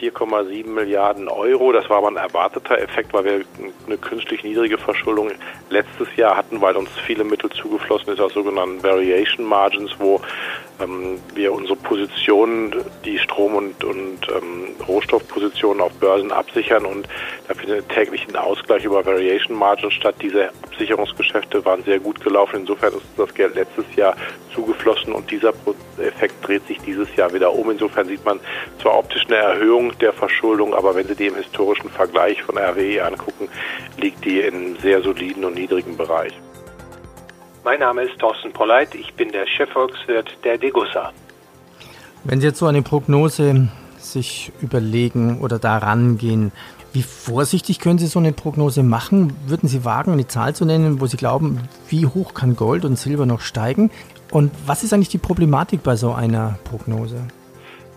4,7 0.00 0.66
Milliarden 0.68 1.28
Euro. 1.28 1.70
Das 1.70 1.88
war 1.88 1.98
aber 1.98 2.08
ein 2.08 2.16
erwarteter 2.16 2.76
Effekt, 2.80 3.12
weil 3.12 3.24
wir 3.24 3.44
eine 3.86 3.98
künstlich 3.98 4.42
niedrige 4.42 4.78
Verschuldung 4.78 5.30
letztes 5.70 6.08
Jahr 6.16 6.36
hatten, 6.36 6.60
weil 6.60 6.74
uns 6.74 6.90
viele 7.06 7.22
Mittel 7.22 7.50
zugeflossen 7.50 8.14
ist 8.14 8.20
aus 8.20 8.34
sogenannten 8.34 8.82
Variation 8.82 9.46
Margins, 9.46 9.92
wo 10.00 10.20
ähm, 10.80 11.18
wir 11.34 11.52
unsere 11.52 11.76
Positionen, 11.76 12.74
die 13.04 13.18
Strom- 13.18 13.54
und, 13.54 13.84
und 13.84 14.18
ähm, 14.28 14.74
Rohstoffpositionen 14.86 15.80
auf 15.82 15.92
Börsen 15.94 16.32
absichern 16.32 16.84
und 16.86 17.08
da 17.48 17.54
findet 17.54 17.88
täglich 17.88 18.26
ein 18.28 18.36
Ausgleich 18.36 18.84
über 18.84 19.04
Variation 19.04 19.56
Margins 19.56 19.94
statt. 19.94 20.14
Diese 20.20 20.48
Absicherungsgeschäfte 20.62 21.64
waren 21.64 21.82
sehr 21.84 21.98
gut 21.98 22.22
gelaufen. 22.22 22.60
Insofern 22.60 22.94
ist 22.94 23.02
das 23.16 23.32
Geld 23.34 23.54
letztes 23.54 23.84
Jahr 23.96 24.16
zugeflossen 24.54 25.12
und 25.12 25.30
dieser 25.30 25.52
Effekt 25.98 26.46
dreht 26.46 26.66
sich 26.66 26.78
dieses 26.80 27.14
Jahr 27.16 27.32
wieder 27.32 27.52
um. 27.52 27.70
Insofern 27.70 28.06
sieht 28.06 28.24
man 28.24 28.40
zwar 28.80 28.98
optisch 28.98 29.26
eine 29.26 29.36
Erhöhung 29.36 29.96
der 29.98 30.12
Verschuldung, 30.12 30.74
aber 30.74 30.94
wenn 30.94 31.06
Sie 31.06 31.14
die 31.14 31.26
im 31.26 31.36
historischen 31.36 31.90
Vergleich 31.90 32.42
von 32.42 32.58
RWE 32.58 33.04
angucken, 33.04 33.48
liegt 34.00 34.24
die 34.24 34.40
in 34.40 34.76
sehr 34.78 35.02
soliden 35.02 35.44
und 35.44 35.54
niedrigen 35.54 35.96
Bereich. 35.96 36.32
Mein 37.64 37.78
Name 37.78 38.02
ist 38.02 38.18
Thorsten 38.18 38.52
Polleit, 38.52 38.94
ich 38.94 39.14
bin 39.14 39.30
der 39.30 39.46
Chefvolkswirt 39.46 40.36
der 40.42 40.58
Degussa. 40.58 41.12
Wenn 42.24 42.40
Sie 42.40 42.48
jetzt 42.48 42.58
so 42.58 42.66
eine 42.66 42.82
Prognose 42.82 43.68
sich 43.98 44.52
überlegen 44.60 45.40
oder 45.40 45.60
daran 45.60 46.18
gehen, 46.18 46.50
Wie 46.94 47.02
vorsichtig 47.02 47.78
können 47.78 47.98
Sie 47.98 48.06
so 48.06 48.18
eine 48.18 48.32
Prognose 48.32 48.82
machen? 48.82 49.34
Würden 49.46 49.66
Sie 49.66 49.82
wagen, 49.82 50.12
eine 50.12 50.26
Zahl 50.26 50.54
zu 50.54 50.66
nennen, 50.66 51.00
wo 51.00 51.06
Sie 51.06 51.16
glauben, 51.16 51.66
wie 51.88 52.04
hoch 52.04 52.34
kann 52.34 52.54
Gold 52.54 52.84
und 52.84 52.96
Silber 52.96 53.24
noch 53.24 53.40
steigen? 53.40 53.90
Und 54.30 54.52
was 54.66 54.84
ist 54.84 54.92
eigentlich 54.92 55.08
die 55.08 55.16
Problematik 55.16 55.82
bei 55.82 55.96
so 55.96 56.12
einer 56.12 56.58
Prognose? 56.64 57.16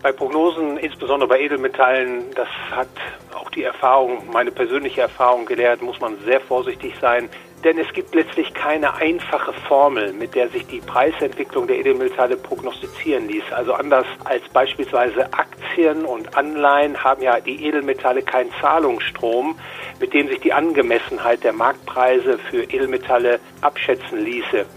Bei 0.02 0.14
Prognosen, 0.14 0.78
insbesondere 0.78 1.28
bei 1.28 1.42
Edelmetallen, 1.42 2.24
das 2.36 2.48
hat 2.72 2.88
auch 3.34 3.50
die 3.50 3.64
Erfahrung, 3.64 4.24
meine 4.32 4.52
persönliche 4.52 5.02
Erfahrung 5.02 5.46
gelehrt, 5.46 5.82
muss 5.82 6.00
man 6.00 6.14
sehr 6.24 6.40
vorsichtig 6.40 6.94
sein. 7.02 7.28
Denn 7.66 7.80
es 7.80 7.92
gibt 7.94 8.14
letztlich 8.14 8.54
keine 8.54 8.94
einfache 8.94 9.52
Formel, 9.68 10.14
mit 10.14 10.36
der 10.36 10.50
sich 10.50 10.68
die 10.68 10.82
Preisentwicklung 10.82 11.66
der 11.66 11.80
Edelmetalle 11.80 12.38
prognostizieren 12.38 13.28
ließ. 13.28 13.52
Also 13.52 13.74
anders 13.74 14.06
als 14.24 14.48
beispielsweise 14.50 15.34
Aktien 15.34 16.06
und 16.06 16.38
Anleihen 16.38 17.04
haben 17.04 17.24
ja 17.24 17.40
die 17.40 17.66
Edelmetalle 17.66 18.22
keinen 18.22 18.52
Zahlungsstrom, 18.62 19.58
mit 20.00 20.14
dem 20.14 20.28
sich 20.28 20.42
die 20.42 20.54
Angemessenheit 20.54 21.44
der 21.44 21.54
Marktpreise 21.54 22.38
für 22.38 22.62
Edelmetalle 22.66 23.40
abschätzen 23.62 24.24
ließe. 24.24 24.68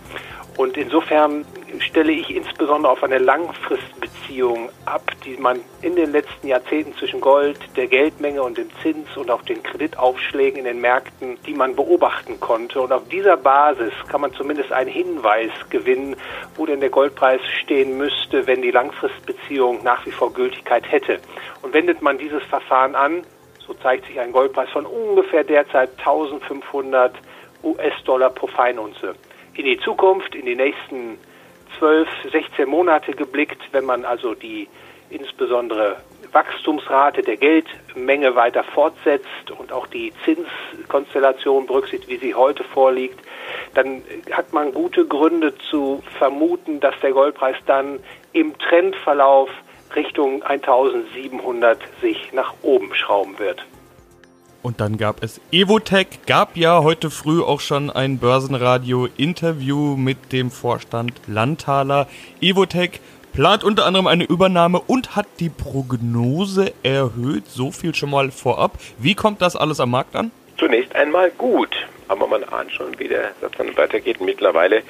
Und 0.58 0.76
insofern 0.76 1.44
stelle 1.78 2.10
ich 2.10 2.34
insbesondere 2.34 2.90
auf 2.90 3.04
eine 3.04 3.18
Langfristbeziehung 3.18 4.70
ab, 4.86 5.08
die 5.24 5.36
man 5.36 5.60
in 5.82 5.94
den 5.94 6.10
letzten 6.10 6.48
Jahrzehnten 6.48 6.94
zwischen 6.94 7.20
Gold, 7.20 7.60
der 7.76 7.86
Geldmenge 7.86 8.42
und 8.42 8.58
dem 8.58 8.68
Zins 8.82 9.16
und 9.16 9.30
auch 9.30 9.42
den 9.42 9.62
Kreditaufschlägen 9.62 10.58
in 10.58 10.64
den 10.64 10.80
Märkten, 10.80 11.38
die 11.46 11.54
man 11.54 11.76
beobachten 11.76 12.40
konnte. 12.40 12.80
Und 12.80 12.92
auf 12.92 13.08
dieser 13.08 13.36
Basis 13.36 13.92
kann 14.08 14.20
man 14.20 14.32
zumindest 14.32 14.72
einen 14.72 14.90
Hinweis 14.90 15.52
gewinnen, 15.70 16.16
wo 16.56 16.66
denn 16.66 16.80
der 16.80 16.90
Goldpreis 16.90 17.40
stehen 17.62 17.96
müsste, 17.96 18.48
wenn 18.48 18.60
die 18.60 18.72
Langfristbeziehung 18.72 19.84
nach 19.84 20.04
wie 20.06 20.10
vor 20.10 20.32
Gültigkeit 20.32 20.90
hätte. 20.90 21.20
Und 21.62 21.72
wendet 21.72 22.02
man 22.02 22.18
dieses 22.18 22.42
Verfahren 22.42 22.96
an, 22.96 23.22
so 23.64 23.74
zeigt 23.74 24.06
sich 24.06 24.18
ein 24.18 24.32
Goldpreis 24.32 24.70
von 24.70 24.86
ungefähr 24.86 25.44
derzeit 25.44 25.90
1500 25.98 27.14
US-Dollar 27.62 28.30
pro 28.30 28.48
Feinunze 28.48 29.14
in 29.58 29.64
die 29.64 29.78
Zukunft, 29.80 30.36
in 30.36 30.46
die 30.46 30.54
nächsten 30.54 31.18
12, 31.78 32.08
16 32.32 32.68
Monate 32.68 33.12
geblickt, 33.12 33.60
wenn 33.72 33.84
man 33.84 34.04
also 34.04 34.34
die 34.34 34.68
insbesondere 35.10 35.96
Wachstumsrate 36.32 37.22
der 37.22 37.36
Geldmenge 37.36 38.36
weiter 38.36 38.62
fortsetzt 38.62 39.50
und 39.58 39.72
auch 39.72 39.88
die 39.88 40.12
Zinskonstellation 40.24 41.66
berücksichtigt, 41.66 42.08
wie 42.08 42.18
sie 42.18 42.34
heute 42.34 42.62
vorliegt, 42.62 43.18
dann 43.74 44.02
hat 44.30 44.52
man 44.52 44.72
gute 44.72 45.06
Gründe 45.06 45.54
zu 45.70 46.02
vermuten, 46.18 46.78
dass 46.78 46.94
der 47.00 47.12
Goldpreis 47.12 47.56
dann 47.66 47.98
im 48.32 48.56
Trendverlauf 48.58 49.50
Richtung 49.96 50.42
1700 50.44 51.80
sich 52.00 52.32
nach 52.32 52.54
oben 52.62 52.94
schrauben 52.94 53.38
wird. 53.40 53.64
Und 54.62 54.80
dann 54.80 54.96
gab 54.96 55.22
es 55.22 55.40
Evotech, 55.52 56.06
gab 56.26 56.56
ja 56.56 56.82
heute 56.82 57.10
früh 57.10 57.42
auch 57.42 57.60
schon 57.60 57.90
ein 57.90 58.18
Börsenradio-Interview 58.18 59.96
mit 59.96 60.32
dem 60.32 60.50
Vorstand 60.50 61.12
Landtaler. 61.28 62.08
Evotech 62.40 63.00
plant 63.32 63.62
unter 63.62 63.86
anderem 63.86 64.08
eine 64.08 64.24
Übernahme 64.24 64.80
und 64.80 65.14
hat 65.14 65.26
die 65.38 65.48
Prognose 65.48 66.72
erhöht. 66.82 67.46
So 67.46 67.70
viel 67.70 67.94
schon 67.94 68.10
mal 68.10 68.32
vorab. 68.32 68.72
Wie 68.98 69.14
kommt 69.14 69.42
das 69.42 69.54
alles 69.54 69.78
am 69.78 69.92
Markt 69.92 70.16
an? 70.16 70.32
Zunächst 70.58 70.92
einmal 70.96 71.30
gut, 71.30 71.76
aber 72.08 72.26
man 72.26 72.42
ahnt 72.42 72.72
schon, 72.72 72.98
wie 72.98 73.06
der 73.06 73.30
Satz 73.40 73.52
dann 73.58 73.76
weitergeht. 73.76 74.20
Mittlerweile 74.20 74.82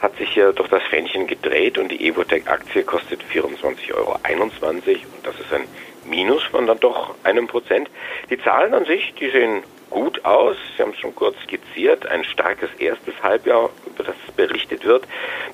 hat 0.00 0.16
sich 0.16 0.34
ja 0.34 0.52
doch 0.52 0.68
das 0.68 0.82
Fähnchen 0.84 1.26
gedreht 1.26 1.76
und 1.76 1.90
die 1.90 2.08
Evotech-Aktie 2.08 2.82
kostet 2.82 3.20
24,21 3.30 3.94
Euro. 3.94 4.12
Und 4.14 5.26
das 5.26 5.38
ist 5.38 5.52
ein 5.52 5.64
Minus 6.04 6.42
von 6.44 6.66
dann 6.66 6.80
doch 6.80 7.14
einem 7.24 7.46
Prozent. 7.46 7.88
Die 8.30 8.38
Zahlen 8.38 8.74
an 8.74 8.84
sich, 8.84 9.14
die 9.14 9.30
sehen 9.30 9.62
gut 9.90 10.24
aus. 10.24 10.56
Sie 10.76 10.82
haben 10.82 10.92
es 10.92 10.98
schon 10.98 11.14
kurz 11.14 11.36
skizziert. 11.44 12.06
Ein 12.06 12.24
starkes 12.24 12.70
erstes 12.78 13.14
Halbjahr, 13.22 13.70
über 13.86 14.04
das 14.04 14.16
berichtet 14.36 14.84
wird. 14.84 15.04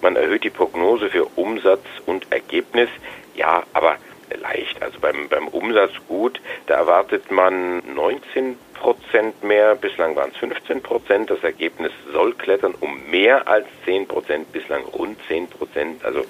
Man 0.01 0.17
erhöht 0.17 0.45
die 0.45 0.51
Prognose 0.51 1.11
für 1.11 1.25
Umsatz 1.37 1.85
und 2.07 2.31
Ergebnis. 2.33 2.89
Ja, 3.35 3.65
aber 3.73 3.97
leicht. 4.41 4.81
Also 4.83 4.99
beim, 5.01 5.29
beim 5.29 5.49
Umsatz 5.49 5.93
gut. 6.07 6.41
Da 6.67 6.75
erwartet 6.75 7.31
man 7.31 7.83
19 7.95 8.57
Prozent 8.75 9.43
mehr. 9.43 9.75
Bislang 9.75 10.15
waren 10.17 10.31
es 10.31 10.37
15 10.39 10.83
Prozent. 10.83 11.31
Das 11.31 11.43
Ergebnis 11.43 11.93
soll 12.13 12.35
klettern 12.35 12.75
um 12.81 13.11
mehr 13.11 13.49
als 13.49 13.67
10 13.85 14.07
Prozent. 14.07 14.53
Bislang 14.53 14.85
rund 14.85 15.19
10 15.29 15.49
Prozent. 15.49 16.05
Also 16.05 16.25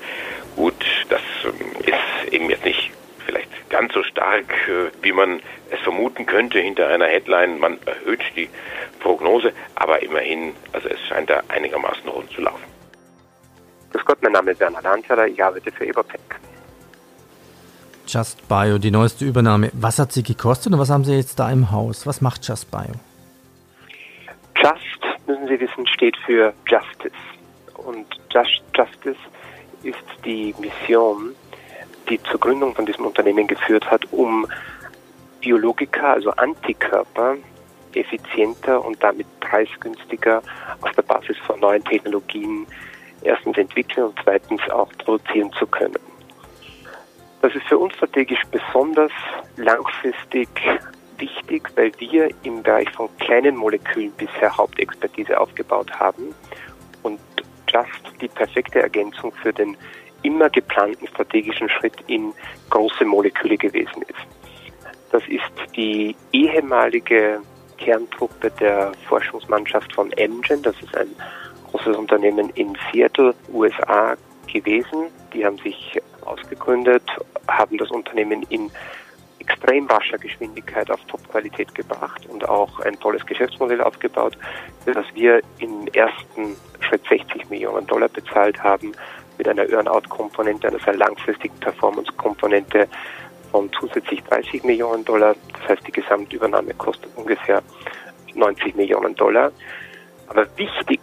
gut, 0.56 0.75
das 1.08 1.20
ist 1.44 2.32
eben 2.32 2.48
jetzt 2.48 2.64
nicht 2.64 2.90
ganz 3.68 3.92
so 3.92 4.02
stark, 4.02 4.50
äh, 4.68 4.90
wie 5.02 5.12
man 5.12 5.40
es 5.70 5.80
vermuten 5.80 6.26
könnte 6.26 6.58
hinter 6.58 6.88
einer 6.88 7.06
Headline. 7.06 7.58
Man 7.58 7.78
erhöht 7.87 8.22
die 8.37 8.48
Prognose, 9.00 9.52
aber 9.75 10.02
immerhin, 10.02 10.54
also 10.72 10.88
es 10.88 11.00
scheint 11.08 11.30
da 11.30 11.42
einigermaßen 11.48 12.08
rund 12.08 12.30
zu 12.30 12.40
laufen. 12.40 12.64
Grüß 13.92 14.04
Gott, 14.04 14.22
mein 14.22 14.32
Name 14.32 14.50
ist 14.52 14.60
Werner 14.60 14.82
Lanzeler, 14.82 15.26
ich 15.26 15.42
arbeite 15.42 15.70
für 15.72 15.87
Ebertech. 15.87 16.20
Just 18.06 18.48
Bio, 18.48 18.78
die 18.78 18.90
neueste 18.90 19.26
Übernahme. 19.26 19.70
Was 19.75 19.98
hat 19.98 20.12
sie 20.12 20.22
gekostet 20.22 20.72
und 20.72 20.78
was 20.78 20.88
haben 20.88 21.04
Sie 21.04 21.14
jetzt 21.14 21.38
da 21.38 21.50
im 21.50 21.70
Haus? 21.70 22.06
Was 22.06 22.22
macht 22.22 22.46
Just 22.46 22.70
Bio? 22.70 22.94
Just, 24.56 25.26
müssen 25.26 25.46
Sie 25.46 25.60
wissen, 25.60 25.87
steht 25.87 26.16
für 26.25 26.54
Justice. 26.66 27.12
Und 27.75 28.06
Just 28.30 28.62
Justice 28.75 29.18
ist 29.82 30.25
die 30.25 30.54
Mission 30.58 31.34
die 32.09 32.23
zur 32.25 32.41
Gründung 32.41 32.75
von 32.75 32.87
diesem 32.87 33.07
Unternehmen 33.07 33.47
geführt 33.47 33.91
hat, 33.91 34.03
um 34.12 34.47
Biologika, 35.41 36.15
also 36.15 36.31
Antikörper, 36.33 37.37
effizienter 37.95 38.85
und 38.85 39.03
damit 39.03 39.27
preisgünstiger 39.41 40.43
auf 40.81 40.93
der 40.93 41.03
Basis 41.03 41.37
von 41.47 41.61
neuen 41.61 41.85
Technologien 41.85 42.67
erstens 43.23 43.57
entwickeln 43.57 44.09
und 44.09 44.19
zweitens 44.23 44.61
auch 44.71 44.91
produzieren 44.99 45.53
zu 45.53 45.67
können. 45.67 45.99
Das 47.41 47.55
ist 47.55 47.67
für 47.67 47.79
uns 47.79 47.95
strategisch 47.95 48.43
besonders 48.50 49.12
langfristig 49.57 50.49
wichtig, 51.19 51.69
weil 51.77 51.93
wir 51.99 52.29
im 52.43 52.62
Bereich 52.62 52.91
von 52.91 53.09
kleinen 53.19 53.57
Molekülen 53.57 54.12
bisher 54.12 54.57
Hauptexpertise 54.57 55.38
aufgebaut 55.38 55.91
haben 55.99 56.35
und 57.03 57.21
Just 57.71 58.21
die 58.21 58.29
perfekte 58.29 58.81
Ergänzung 58.81 59.33
für 59.43 59.53
den 59.53 59.77
immer 60.22 60.50
geplanten 60.50 61.06
strategischen 61.06 61.68
Schritt 61.68 61.96
in 62.06 62.32
große 62.70 63.04
Moleküle 63.04 63.56
gewesen 63.56 64.02
ist. 64.02 64.38
Das 65.10 65.22
ist 65.28 65.75
die 65.76 66.14
ehemalige 66.32 67.40
Kerntruppe 67.78 68.50
der 68.60 68.92
Forschungsmannschaft 69.08 69.94
von 69.94 70.12
Amgen, 70.18 70.62
das 70.62 70.75
ist 70.82 70.96
ein 70.96 71.08
großes 71.70 71.96
Unternehmen 71.96 72.50
in 72.50 72.76
Seattle, 72.92 73.34
USA 73.52 74.16
gewesen. 74.52 75.06
Die 75.32 75.44
haben 75.44 75.58
sich 75.58 76.00
ausgegründet, 76.25 77.04
haben 77.46 77.78
das 77.78 77.90
Unternehmen 77.90 78.42
in 78.50 78.70
extrem 79.38 79.87
rascher 79.87 80.18
Geschwindigkeit 80.18 80.90
auf 80.90 81.00
Top-Qualität 81.06 81.75
gebracht 81.75 82.26
und 82.26 82.46
auch 82.46 82.80
ein 82.80 82.98
tolles 83.00 83.25
Geschäftsmodell 83.25 83.80
aufgebaut, 83.80 84.37
für 84.84 84.94
wir 85.14 85.40
im 85.58 85.87
ersten 85.88 86.56
Schritt 86.80 87.02
60 87.08 87.48
Millionen 87.48 87.87
Dollar 87.87 88.08
bezahlt 88.08 88.62
haben 88.62 88.92
mit 89.38 89.49
einer 89.49 89.68
Earn-out-Komponente, 89.68 90.68
einer 90.68 90.80
sehr 90.80 90.97
langfristigen 90.97 91.57
Performance-Komponente 91.61 92.88
von 93.50 93.71
zusätzlich 93.73 94.23
30 94.25 94.64
Millionen 94.64 95.04
Dollar. 95.04 95.35
Das 95.52 95.68
heißt, 95.71 95.87
die 95.87 95.92
Gesamtübernahme 95.92 96.75
kostet 96.75 97.11
ungefähr 97.16 97.62
90 98.35 98.76
Millionen 98.76 99.14
Dollar. 99.14 99.52
Aber 100.26 100.47
wichtig 100.57 101.00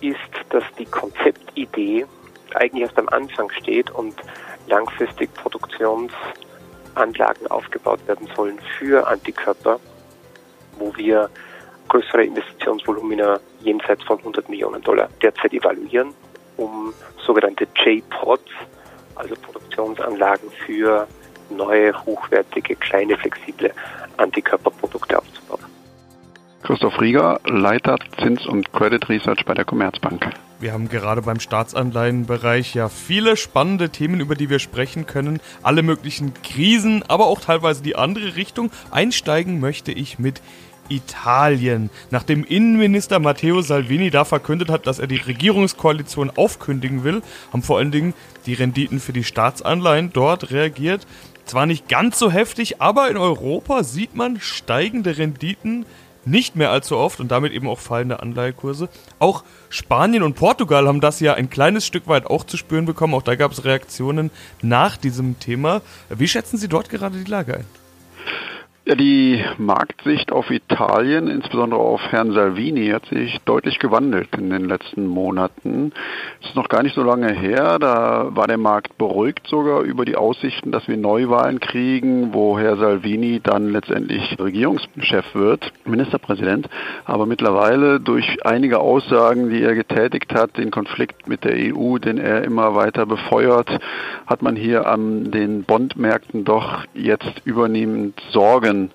ist, 0.00 0.18
dass 0.50 0.62
die 0.78 0.84
Konzeptidee 0.84 2.06
eigentlich 2.54 2.82
erst 2.82 2.98
am 2.98 3.08
Anfang 3.08 3.50
steht 3.50 3.90
und 3.90 4.14
langfristig 4.66 5.32
Produktionsanlagen 5.34 7.46
aufgebaut 7.48 8.06
werden 8.06 8.28
sollen 8.36 8.60
für 8.78 9.06
Antikörper, 9.06 9.80
wo 10.78 10.94
wir 10.96 11.30
größere 11.88 12.24
Investitionsvolumina 12.24 13.40
jenseits 13.60 14.04
von 14.04 14.18
100 14.18 14.48
Millionen 14.48 14.82
Dollar 14.82 15.08
derzeit 15.22 15.52
evaluieren 15.52 16.14
um 16.60 16.92
sogenannte 17.26 17.66
J-Pods, 17.84 18.50
also 19.14 19.34
Produktionsanlagen 19.34 20.50
für 20.66 21.06
neue, 21.50 21.92
hochwertige, 22.04 22.76
kleine, 22.76 23.16
flexible 23.16 23.72
Antikörperprodukte 24.16 25.18
aufzubauen. 25.18 25.64
Christoph 26.62 27.00
Rieger, 27.00 27.40
Leiter 27.46 27.96
Zins- 28.20 28.46
und 28.46 28.72
Credit 28.72 29.08
Research 29.08 29.44
bei 29.46 29.54
der 29.54 29.64
Commerzbank. 29.64 30.30
Wir 30.60 30.74
haben 30.74 30.90
gerade 30.90 31.22
beim 31.22 31.40
Staatsanleihenbereich 31.40 32.74
ja 32.74 32.90
viele 32.90 33.38
spannende 33.38 33.88
Themen, 33.88 34.20
über 34.20 34.34
die 34.34 34.50
wir 34.50 34.58
sprechen 34.58 35.06
können. 35.06 35.40
Alle 35.62 35.82
möglichen 35.82 36.34
Krisen, 36.42 37.02
aber 37.08 37.28
auch 37.28 37.40
teilweise 37.40 37.82
die 37.82 37.96
andere 37.96 38.36
Richtung. 38.36 38.70
Einsteigen 38.90 39.58
möchte 39.58 39.90
ich 39.90 40.18
mit 40.18 40.42
Italien. 40.90 41.88
Nachdem 42.10 42.44
Innenminister 42.44 43.18
Matteo 43.18 43.62
Salvini 43.62 44.10
da 44.10 44.24
verkündet 44.24 44.68
hat, 44.68 44.86
dass 44.86 44.98
er 44.98 45.06
die 45.06 45.16
Regierungskoalition 45.16 46.30
aufkündigen 46.30 47.04
will, 47.04 47.22
haben 47.52 47.62
vor 47.62 47.78
allen 47.78 47.90
Dingen 47.90 48.14
die 48.46 48.54
Renditen 48.54 49.00
für 49.00 49.12
die 49.12 49.24
Staatsanleihen 49.24 50.12
dort 50.12 50.50
reagiert. 50.50 51.06
Zwar 51.46 51.66
nicht 51.66 51.88
ganz 51.88 52.18
so 52.18 52.30
heftig, 52.30 52.80
aber 52.80 53.10
in 53.10 53.16
Europa 53.16 53.82
sieht 53.82 54.14
man 54.14 54.40
steigende 54.40 55.16
Renditen 55.16 55.86
nicht 56.24 56.56
mehr 56.56 56.70
allzu 56.70 56.96
oft 56.96 57.20
und 57.20 57.30
damit 57.30 57.52
eben 57.52 57.68
auch 57.68 57.78
fallende 57.78 58.20
Anleihekurse. 58.20 58.88
Auch 59.18 59.42
Spanien 59.68 60.22
und 60.22 60.34
Portugal 60.34 60.86
haben 60.86 61.00
das 61.00 61.20
ja 61.20 61.34
ein 61.34 61.50
kleines 61.50 61.86
Stück 61.86 62.06
weit 62.08 62.26
auch 62.26 62.44
zu 62.44 62.56
spüren 62.56 62.84
bekommen. 62.84 63.14
Auch 63.14 63.22
da 63.22 63.34
gab 63.36 63.52
es 63.52 63.64
Reaktionen 63.64 64.30
nach 64.62 64.96
diesem 64.96 65.38
Thema. 65.40 65.82
Wie 66.08 66.28
schätzen 66.28 66.58
Sie 66.58 66.68
dort 66.68 66.90
gerade 66.90 67.18
die 67.18 67.30
Lage 67.30 67.54
ein? 67.56 67.79
Ja, 68.86 68.94
die 68.94 69.44
Marktsicht 69.58 70.32
auf 70.32 70.50
Italien, 70.50 71.28
insbesondere 71.28 71.78
auf 71.78 72.00
Herrn 72.12 72.32
Salvini, 72.32 72.88
hat 72.88 73.04
sich 73.04 73.38
deutlich 73.44 73.78
gewandelt 73.78 74.28
in 74.38 74.48
den 74.48 74.64
letzten 74.64 75.06
Monaten. 75.06 75.92
Es 76.40 76.48
ist 76.48 76.56
noch 76.56 76.70
gar 76.70 76.82
nicht 76.82 76.94
so 76.94 77.02
lange 77.02 77.30
her, 77.30 77.78
da 77.78 78.28
war 78.30 78.46
der 78.46 78.56
Markt 78.56 78.96
beruhigt 78.96 79.46
sogar 79.48 79.82
über 79.82 80.06
die 80.06 80.16
Aussichten, 80.16 80.72
dass 80.72 80.88
wir 80.88 80.96
Neuwahlen 80.96 81.60
kriegen, 81.60 82.32
wo 82.32 82.58
Herr 82.58 82.78
Salvini 82.78 83.40
dann 83.42 83.70
letztendlich 83.70 84.38
Regierungschef 84.38 85.26
wird, 85.34 85.70
Ministerpräsident. 85.84 86.66
Aber 87.04 87.26
mittlerweile 87.26 88.00
durch 88.00 88.46
einige 88.46 88.80
Aussagen, 88.80 89.50
die 89.50 89.62
er 89.62 89.74
getätigt 89.74 90.32
hat, 90.32 90.56
den 90.56 90.70
Konflikt 90.70 91.28
mit 91.28 91.44
der 91.44 91.52
EU, 91.54 91.98
den 91.98 92.16
er 92.16 92.44
immer 92.44 92.74
weiter 92.74 93.04
befeuert, 93.04 93.68
hat 94.26 94.40
man 94.40 94.56
hier 94.56 94.86
an 94.86 95.30
den 95.30 95.64
Bondmärkten 95.64 96.46
doch 96.46 96.84
jetzt 96.94 97.42
übernehmend 97.44 98.18
Sorge 98.30 98.69
Sorgen, 98.70 98.90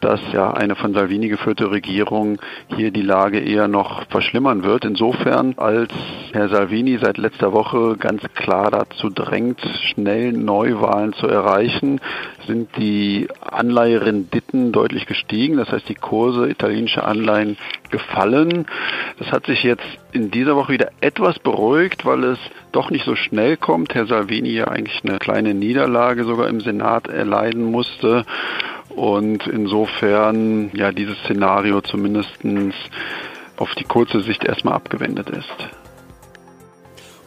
dass 0.00 0.20
ja 0.32 0.52
eine 0.52 0.74
von 0.74 0.94
Salvini 0.94 1.28
geführte 1.28 1.70
Regierung 1.70 2.38
hier 2.74 2.90
die 2.90 3.02
Lage 3.02 3.38
eher 3.38 3.68
noch 3.68 4.06
verschlimmern 4.08 4.62
wird. 4.64 4.84
Insofern, 4.84 5.54
als 5.56 5.92
Herr 6.32 6.48
Salvini 6.48 6.98
seit 7.00 7.18
letzter 7.18 7.52
Woche 7.52 7.96
ganz 7.98 8.22
klar 8.34 8.70
dazu 8.70 9.10
drängt, 9.10 9.60
schnell 9.92 10.32
Neuwahlen 10.32 11.12
zu 11.12 11.26
erreichen, 11.26 12.00
sind 12.46 12.76
die 12.76 13.28
Anleiherenditen 13.40 14.72
deutlich 14.72 15.06
gestiegen. 15.06 15.56
Das 15.56 15.70
heißt, 15.70 15.88
die 15.88 15.94
Kurse 15.94 16.48
italienischer 16.48 17.06
Anleihen 17.06 17.56
gefallen. 17.90 18.66
Das 19.18 19.32
hat 19.32 19.46
sich 19.46 19.62
jetzt 19.62 19.84
in 20.12 20.30
dieser 20.30 20.56
Woche 20.56 20.72
wieder 20.72 20.90
etwas 21.00 21.38
beruhigt, 21.38 22.04
weil 22.04 22.24
es 22.24 22.38
doch 22.72 22.90
nicht 22.90 23.04
so 23.04 23.16
schnell 23.16 23.56
kommt. 23.56 23.94
Herr 23.94 24.06
Salvini 24.06 24.50
ja 24.50 24.68
eigentlich 24.68 25.00
eine 25.04 25.18
kleine 25.18 25.54
Niederlage 25.54 26.24
sogar 26.24 26.48
im 26.48 26.60
Senat 26.60 27.08
erleiden 27.08 27.64
musste 27.64 28.24
und 28.88 29.46
insofern 29.46 30.70
ja 30.74 30.92
dieses 30.92 31.18
Szenario 31.20 31.80
zumindest 31.80 32.30
auf 33.56 33.74
die 33.74 33.84
kurze 33.84 34.20
Sicht 34.20 34.44
erstmal 34.44 34.74
abgewendet 34.74 35.30
ist. 35.30 35.79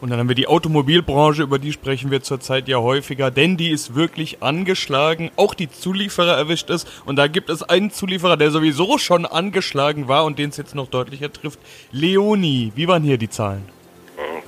Und 0.03 0.09
dann 0.09 0.19
haben 0.19 0.27
wir 0.27 0.35
die 0.35 0.47
Automobilbranche, 0.47 1.43
über 1.43 1.59
die 1.59 1.71
sprechen 1.71 2.11
wir 2.11 2.21
zurzeit 2.21 2.67
ja 2.67 2.77
häufiger, 2.79 3.31
denn 3.31 3.55
die 3.55 3.69
ist 3.69 3.95
wirklich 3.95 4.43
angeschlagen. 4.43 5.31
Auch 5.37 5.53
die 5.53 5.71
Zulieferer 5.71 6.35
erwischt 6.35 6.69
es. 6.69 6.85
Und 7.05 7.15
da 7.15 7.27
gibt 7.27 7.49
es 7.49 7.63
einen 7.63 7.89
Zulieferer, 7.89 8.35
der 8.35 8.51
sowieso 8.51 8.97
schon 8.97 9.25
angeschlagen 9.25 10.09
war 10.09 10.25
und 10.25 10.39
den 10.39 10.49
es 10.49 10.57
jetzt 10.57 10.75
noch 10.75 10.89
deutlicher 10.89 11.31
trifft. 11.31 11.57
Leoni. 11.93 12.73
Wie 12.75 12.85
waren 12.89 13.01
hier 13.01 13.17
die 13.17 13.29
Zahlen? 13.29 13.63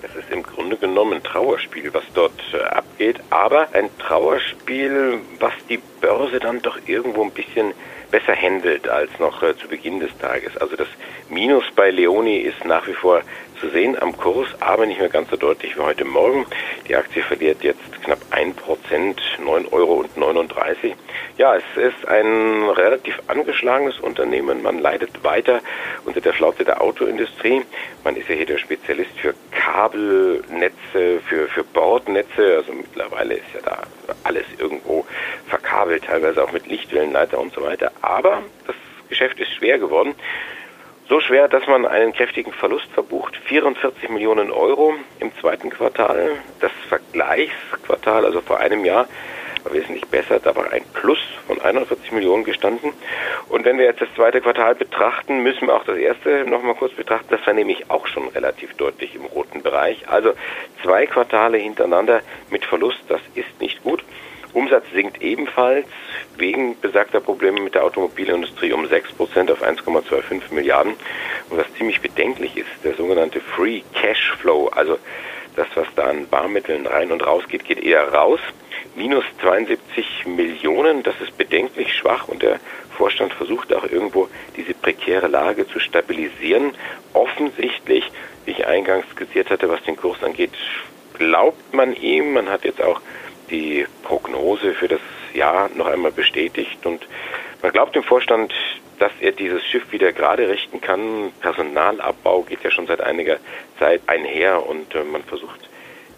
Das 0.02 0.14
ist 0.14 0.30
im 0.30 0.44
Grunde 0.44 0.76
genommen 0.76 1.14
ein 1.14 1.24
Trauerspiel, 1.24 1.94
was 1.94 2.04
dort 2.14 2.34
äh, 2.52 2.62
abgeht. 2.62 3.22
Aber 3.30 3.70
ein 3.72 3.88
Trauerspiel, 3.98 5.22
was 5.40 5.54
die 5.70 5.80
Börse 6.02 6.42
dann 6.42 6.62
doch 6.64 6.80
irgendwo 6.86 7.24
ein 7.24 7.32
bisschen 7.32 7.72
besser 8.12 8.36
handelt 8.36 8.88
als 8.88 9.10
noch 9.20 9.42
äh, 9.44 9.56
zu 9.58 9.68
Beginn 9.68 10.00
des 10.00 10.16
Tages. 10.18 10.56
Also 10.58 10.76
das 10.76 10.88
Minus 11.30 11.64
bei 11.76 11.90
Leoni 11.90 12.38
ist 12.38 12.64
nach 12.66 12.88
wie 12.88 12.94
vor 12.94 13.22
zu 13.60 13.70
sehen 13.70 13.98
am 14.02 14.16
Kurs, 14.18 14.48
aber 14.60 14.86
nicht 14.86 15.00
mehr 15.00 15.10
ganz 15.10 15.30
so 15.30 15.38
deutlich 15.38 15.76
wie 15.76 15.82
heute 15.82 16.06
Morgen. 16.06 16.46
Die 16.88 16.96
Aktie 16.96 17.24
verliert 17.24 17.64
jetzt 17.64 17.80
knapp 18.04 18.20
1%, 18.32 18.54
9,39 19.44 19.72
Euro. 19.72 20.06
Ja, 21.38 21.56
es 21.56 21.64
ist 21.76 22.08
ein 22.08 22.70
relativ 22.70 23.20
angeschlagenes 23.28 24.00
Unternehmen. 24.00 24.62
Man 24.62 24.80
leidet 24.80 25.24
weiter 25.24 25.62
unter 26.06 26.22
der 26.22 26.34
Flaute 26.34 26.64
der 26.64 26.82
Autoindustrie. 26.82 27.64
Man 28.04 28.16
ist 28.16 28.30
ja 28.30 28.36
hier 28.36 28.46
der 28.46 28.58
Spezialist 28.58 29.12
für 29.18 29.34
Kabelnetze, 29.52 31.20
für, 31.28 31.48
für 31.48 31.64
Bordnetze. 31.64 32.58
Also 32.58 32.74
mittlerweile 32.74 33.36
ist 33.36 33.54
ja 33.54 33.62
da 33.64 33.84
alles 34.24 34.46
irgendwo 34.60 35.06
verkabelt, 35.66 36.06
teilweise 36.06 36.44
auch 36.44 36.52
mit 36.52 36.68
Lichtwellenleiter 36.68 37.40
und 37.40 37.54
so 37.54 37.62
weiter. 37.64 37.92
Aber 38.02 38.44
das 38.68 38.76
Geschäft 39.10 39.40
ist 39.40 39.52
schwer 39.54 39.80
geworden. 39.80 40.16
So 41.08 41.20
schwer, 41.20 41.48
dass 41.48 41.68
man 41.68 41.86
einen 41.86 42.14
kräftigen 42.14 42.52
Verlust 42.52 42.88
verbucht. 42.94 43.38
44 43.46 44.10
Millionen 44.10 44.52
Euro 44.52 44.96
im 45.20 45.32
zweiten 45.40 45.70
Quartal. 45.70 46.32
Das 46.60 46.72
Vergleichsquartal, 46.90 48.26
also 48.26 48.42
vor 48.42 48.60
einem 48.60 48.86
Jahr, 48.86 49.08
war 49.64 49.74
wesentlich 49.74 50.06
besser. 50.08 50.40
Da 50.40 50.56
war 50.56 50.72
ein 50.72 50.84
Plus 50.94 51.20
von 51.46 51.62
41 51.62 52.12
Millionen 52.12 52.44
gestanden. 52.44 52.94
Und 53.50 53.66
wenn 53.66 53.78
wir 53.78 53.86
jetzt 53.86 54.02
das 54.02 54.10
zweite 54.16 54.42
Quartal 54.42 54.74
betrachten, 54.74 55.44
müssen 55.44 55.68
wir 55.68 55.76
auch 55.76 55.84
das 55.84 55.98
erste 55.98 56.46
nochmal 56.46 56.76
kurz 56.76 56.94
betrachten. 56.94 57.28
Das 57.30 57.46
war 57.46 57.54
nämlich 57.54 57.90
auch 57.92 58.08
schon 58.08 58.28
relativ 58.30 58.74
deutlich 58.76 59.14
im 59.14 59.26
roten 59.26 59.62
Bereich. 59.62 60.08
Also 60.10 60.34
zwei 60.82 61.06
Quartale 61.06 61.58
hintereinander 61.58 62.22
mit 62.50 62.66
Verlust, 62.66 63.00
das 63.10 63.22
ist 63.36 63.60
nicht 63.60 63.84
gut. 63.84 64.04
Umsatz 64.56 64.86
sinkt 64.94 65.22
ebenfalls 65.22 65.86
wegen 66.38 66.80
besagter 66.80 67.20
Probleme 67.20 67.60
mit 67.60 67.76
der 67.76 67.84
Automobilindustrie 67.84 68.72
um 68.72 68.86
6% 68.86 69.52
auf 69.52 69.62
1,25 69.62 70.54
Milliarden. 70.54 70.94
Und 71.50 71.58
was 71.58 71.72
ziemlich 71.74 72.00
bedenklich 72.00 72.56
ist, 72.56 72.70
der 72.84 72.96
sogenannte 72.96 73.42
Free 73.42 73.82
Cash 73.94 74.34
Flow, 74.40 74.70
also 74.70 74.98
das, 75.58 75.68
was 75.76 75.88
da 75.96 76.06
an 76.06 76.28
Barmitteln 76.28 76.88
rein 76.88 77.12
und 77.12 77.26
raus 77.26 77.44
geht, 77.50 77.66
geht 77.66 77.84
eher 77.84 78.14
raus. 78.14 78.40
Minus 78.96 79.26
72 79.42 80.26
Millionen, 80.26 81.04
das 81.04 81.16
ist 81.20 81.38
bedenklich 81.38 81.94
schwach 81.94 82.30
und 82.30 82.42
der 82.42 82.62
Vorstand 82.98 83.34
versucht 83.34 83.74
auch 83.74 83.84
irgendwo 83.84 84.30
diese 84.56 84.74
prekäre 84.74 85.28
Lage 85.28 85.68
zu 85.68 85.82
stabilisieren. 85.82 86.72
Offensichtlich, 87.12 88.10
wie 88.46 88.52
ich 88.52 88.66
eingangs 88.66 89.06
skizziert 89.12 89.50
hatte, 89.50 89.68
was 89.68 89.84
den 89.84 89.98
Kurs 89.98 90.24
angeht, 90.24 90.52
glaubt 91.18 91.74
man 91.74 91.94
ihm. 91.94 92.34
Man 92.34 92.50
hat 92.50 92.64
jetzt 92.64 92.82
auch 92.82 93.02
die 93.50 93.86
Prognose 94.04 94.74
für 94.74 94.88
das 94.88 95.02
Jahr 95.34 95.70
noch 95.76 95.88
einmal 95.88 96.12
bestätigt 96.12 96.86
und 96.86 97.08
man 97.62 97.72
glaubt 97.72 97.96
dem 97.96 98.04
Vorstand, 98.04 98.54
dass 99.00 99.12
er 99.20 99.32
dieses 99.32 99.64
Schiff 99.66 99.92
wieder 99.92 100.14
gerade 100.14 100.48
richten 100.48 100.82
kann. 100.82 101.32
Personalabbau 101.42 102.44
geht 102.44 102.64
ja 102.64 102.72
schon 102.72 102.88
seit 102.88 103.02
einiger 103.02 103.38
Zeit 103.80 104.02
einher 104.08 104.66
und 104.66 104.94
äh, 104.96 105.04
man 105.04 105.24
versucht, 105.24 105.70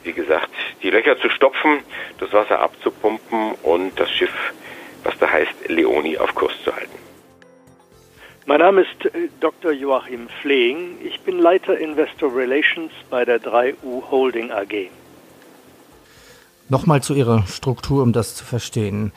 wie 0.03 0.13
gesagt, 0.13 0.49
die 0.83 0.89
Löcher 0.89 1.17
zu 1.19 1.29
stopfen, 1.29 1.79
das 2.19 2.31
Wasser 2.33 2.59
abzupumpen 2.59 3.53
und 3.63 3.99
das 3.99 4.11
Schiff, 4.11 4.53
was 5.03 5.17
da 5.19 5.29
heißt, 5.29 5.67
Leoni 5.67 6.17
auf 6.17 6.33
Kurs 6.35 6.53
zu 6.63 6.75
halten. 6.75 6.97
Mein 8.45 8.59
Name 8.59 8.81
ist 8.81 9.13
äh, 9.13 9.27
Dr. 9.39 9.71
Joachim 9.71 10.29
Flehing. 10.41 10.97
Ich 11.03 11.19
bin 11.21 11.39
Leiter 11.39 11.77
Investor 11.77 12.33
Relations 12.33 12.91
bei 13.09 13.25
der 13.25 13.41
3U 13.41 14.09
Holding 14.09 14.51
AG. 14.51 14.89
Nochmal 16.69 17.01
zu 17.01 17.13
Ihrer 17.13 17.45
Struktur, 17.47 18.03
um 18.03 18.11
das 18.11 18.35
zu 18.35 18.43
verstehen. 18.43 19.11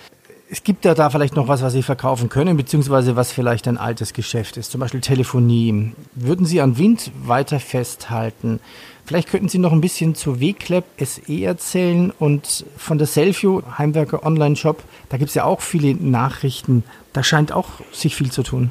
Es 0.53 0.65
gibt 0.65 0.85
ja 0.85 0.95
da 0.95 1.11
vielleicht 1.11 1.37
noch 1.37 1.47
was, 1.47 1.63
was 1.63 1.73
Sie 1.73 1.83
verkaufen 1.83 2.29
können, 2.29 2.57
beziehungsweise 2.57 3.15
was 3.15 3.31
vielleicht 3.31 3.69
ein 3.69 3.79
altes 3.79 4.13
Geschäft 4.13 4.57
ist, 4.57 4.73
zum 4.73 4.81
Beispiel 4.81 5.01
Telefonie. 5.01 5.93
Würden 6.15 6.45
Sie 6.45 6.61
an 6.61 6.77
Wind 6.77 7.13
weiter 7.23 7.61
festhalten? 7.61 8.59
Vielleicht 9.05 9.29
könnten 9.29 9.49
Sie 9.49 9.59
noch 9.59 9.73
ein 9.73 9.81
bisschen 9.81 10.15
zu 10.15 10.41
WClap 10.41 10.85
SE 10.99 11.43
erzählen 11.45 12.13
und 12.19 12.65
von 12.77 12.99
der 12.99 13.07
Selfio 13.07 13.63
Heimwerker 13.79 14.25
Online 14.25 14.57
Shop. 14.57 14.83
Da 15.09 15.19
gibt 15.19 15.31
es 15.31 15.35
ja 15.35 15.45
auch 15.45 15.61
viele 15.61 15.95
Nachrichten. 15.95 16.85
Da 17.13 17.23
scheint 17.23 17.53
auch 17.53 17.69
sich 17.93 18.15
viel 18.15 18.31
zu 18.31 18.43
tun. 18.43 18.71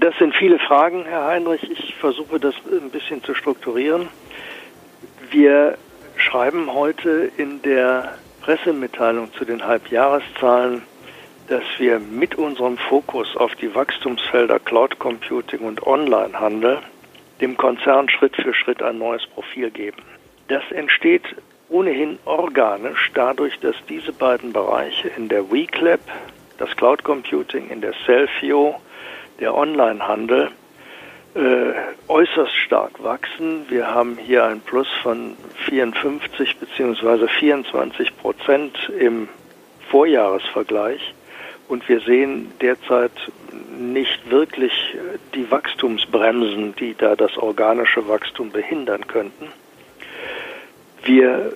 Das 0.00 0.14
sind 0.18 0.34
viele 0.34 0.58
Fragen, 0.58 1.04
Herr 1.06 1.26
Heinrich. 1.26 1.62
Ich 1.70 1.94
versuche 1.94 2.40
das 2.40 2.54
ein 2.70 2.90
bisschen 2.90 3.22
zu 3.22 3.34
strukturieren. 3.34 4.08
Wir 5.30 5.76
schreiben 6.16 6.72
heute 6.72 7.30
in 7.36 7.62
der 7.62 8.14
Pressemitteilung 8.42 9.32
zu 9.34 9.44
den 9.44 9.64
Halbjahreszahlen, 9.64 10.82
dass 11.48 11.64
wir 11.78 11.98
mit 11.98 12.34
unserem 12.36 12.76
Fokus 12.76 13.36
auf 13.36 13.54
die 13.56 13.74
Wachstumsfelder 13.74 14.58
Cloud 14.58 14.98
Computing 14.98 15.60
und 15.60 15.86
Onlinehandel 15.86 16.78
dem 17.40 17.56
Konzern 17.56 18.08
Schritt 18.08 18.36
für 18.36 18.54
Schritt 18.54 18.82
ein 18.82 18.98
neues 18.98 19.26
Profil 19.26 19.70
geben. 19.70 19.98
Das 20.48 20.62
entsteht 20.70 21.24
ohnehin 21.68 22.18
organisch 22.24 23.10
dadurch, 23.14 23.58
dass 23.60 23.76
diese 23.88 24.12
beiden 24.12 24.52
Bereiche 24.52 25.08
in 25.08 25.28
der 25.28 25.50
WeClap, 25.50 26.00
das 26.58 26.74
Cloud 26.76 27.04
Computing, 27.04 27.68
in 27.68 27.80
der 27.80 27.94
Selfio, 28.06 28.76
der 29.40 29.54
Onlinehandel 29.54 30.50
äh, 31.36 31.74
äußerst 32.08 32.54
stark 32.54 33.02
wachsen. 33.02 33.66
Wir 33.68 33.88
haben 33.88 34.16
hier 34.16 34.44
ein 34.44 34.60
Plus 34.60 34.88
von 35.02 35.36
54 35.66 36.56
bzw. 36.56 37.28
24 37.28 38.16
Prozent 38.16 38.90
im 38.98 39.28
Vorjahresvergleich 39.90 41.14
und 41.68 41.88
wir 41.88 42.00
sehen 42.00 42.52
derzeit 42.60 43.12
nicht 43.78 44.30
wirklich 44.30 44.72
die 45.34 45.50
Wachstumsbremsen, 45.50 46.74
die 46.76 46.94
da 46.94 47.16
das 47.16 47.36
organische 47.36 48.08
Wachstum 48.08 48.50
behindern 48.50 49.06
könnten. 49.06 49.48
Wir 51.04 51.52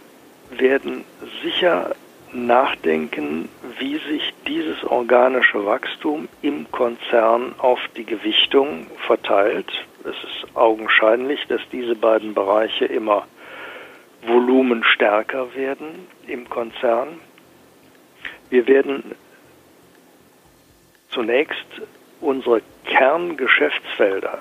werden 0.50 1.04
sicher 1.42 1.94
nachdenken, 2.32 3.48
wie 3.78 3.98
sich 3.98 4.34
dieses 4.46 4.84
organische 4.84 5.64
Wachstum 5.64 6.28
im 6.42 6.70
Konzern 6.70 7.54
auf 7.58 7.80
die 7.96 8.04
Gewichtung 8.04 8.86
verteilt. 9.06 9.70
Es 10.04 10.16
ist 10.24 10.56
augenscheinlich, 10.56 11.46
dass 11.48 11.60
diese 11.72 11.94
beiden 11.94 12.34
Bereiche 12.34 12.86
immer 12.86 13.26
volumenstärker 14.26 15.54
werden 15.54 16.06
im 16.26 16.48
Konzern. 16.48 17.20
Wir 18.48 18.66
werden 18.66 19.14
zunächst 21.10 21.66
unsere 22.20 22.62
Kerngeschäftsfelder, 22.84 24.38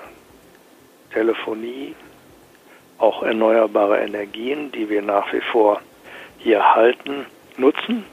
Telefonie, 1.12 1.94
auch 2.98 3.22
erneuerbare 3.22 4.00
Energien, 4.00 4.70
die 4.72 4.88
wir 4.90 5.02
nach 5.02 5.32
wie 5.32 5.40
vor 5.40 5.80
hier 6.38 6.74
halten, 6.74 7.26
nutzen. 7.58 8.04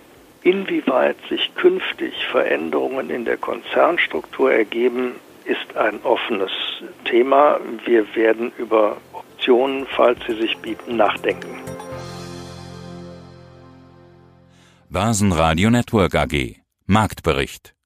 Inwieweit 0.41 1.17
sich 1.29 1.53
künftig 1.55 2.13
Veränderungen 2.31 3.09
in 3.09 3.25
der 3.25 3.37
Konzernstruktur 3.37 4.51
ergeben, 4.51 5.15
ist 5.45 5.75
ein 5.75 5.99
offenes 6.03 6.51
Thema. 7.05 7.59
Wir 7.85 8.15
werden 8.15 8.51
über 8.57 8.97
Optionen, 9.13 9.87
falls 9.87 10.19
sie 10.27 10.35
sich 10.35 10.57
bieten, 10.57 10.97
nachdenken. 10.97 11.59
Börsenradio 14.89 15.69
Network 15.69 16.15
AG 16.15 16.55
Marktbericht 16.85 17.76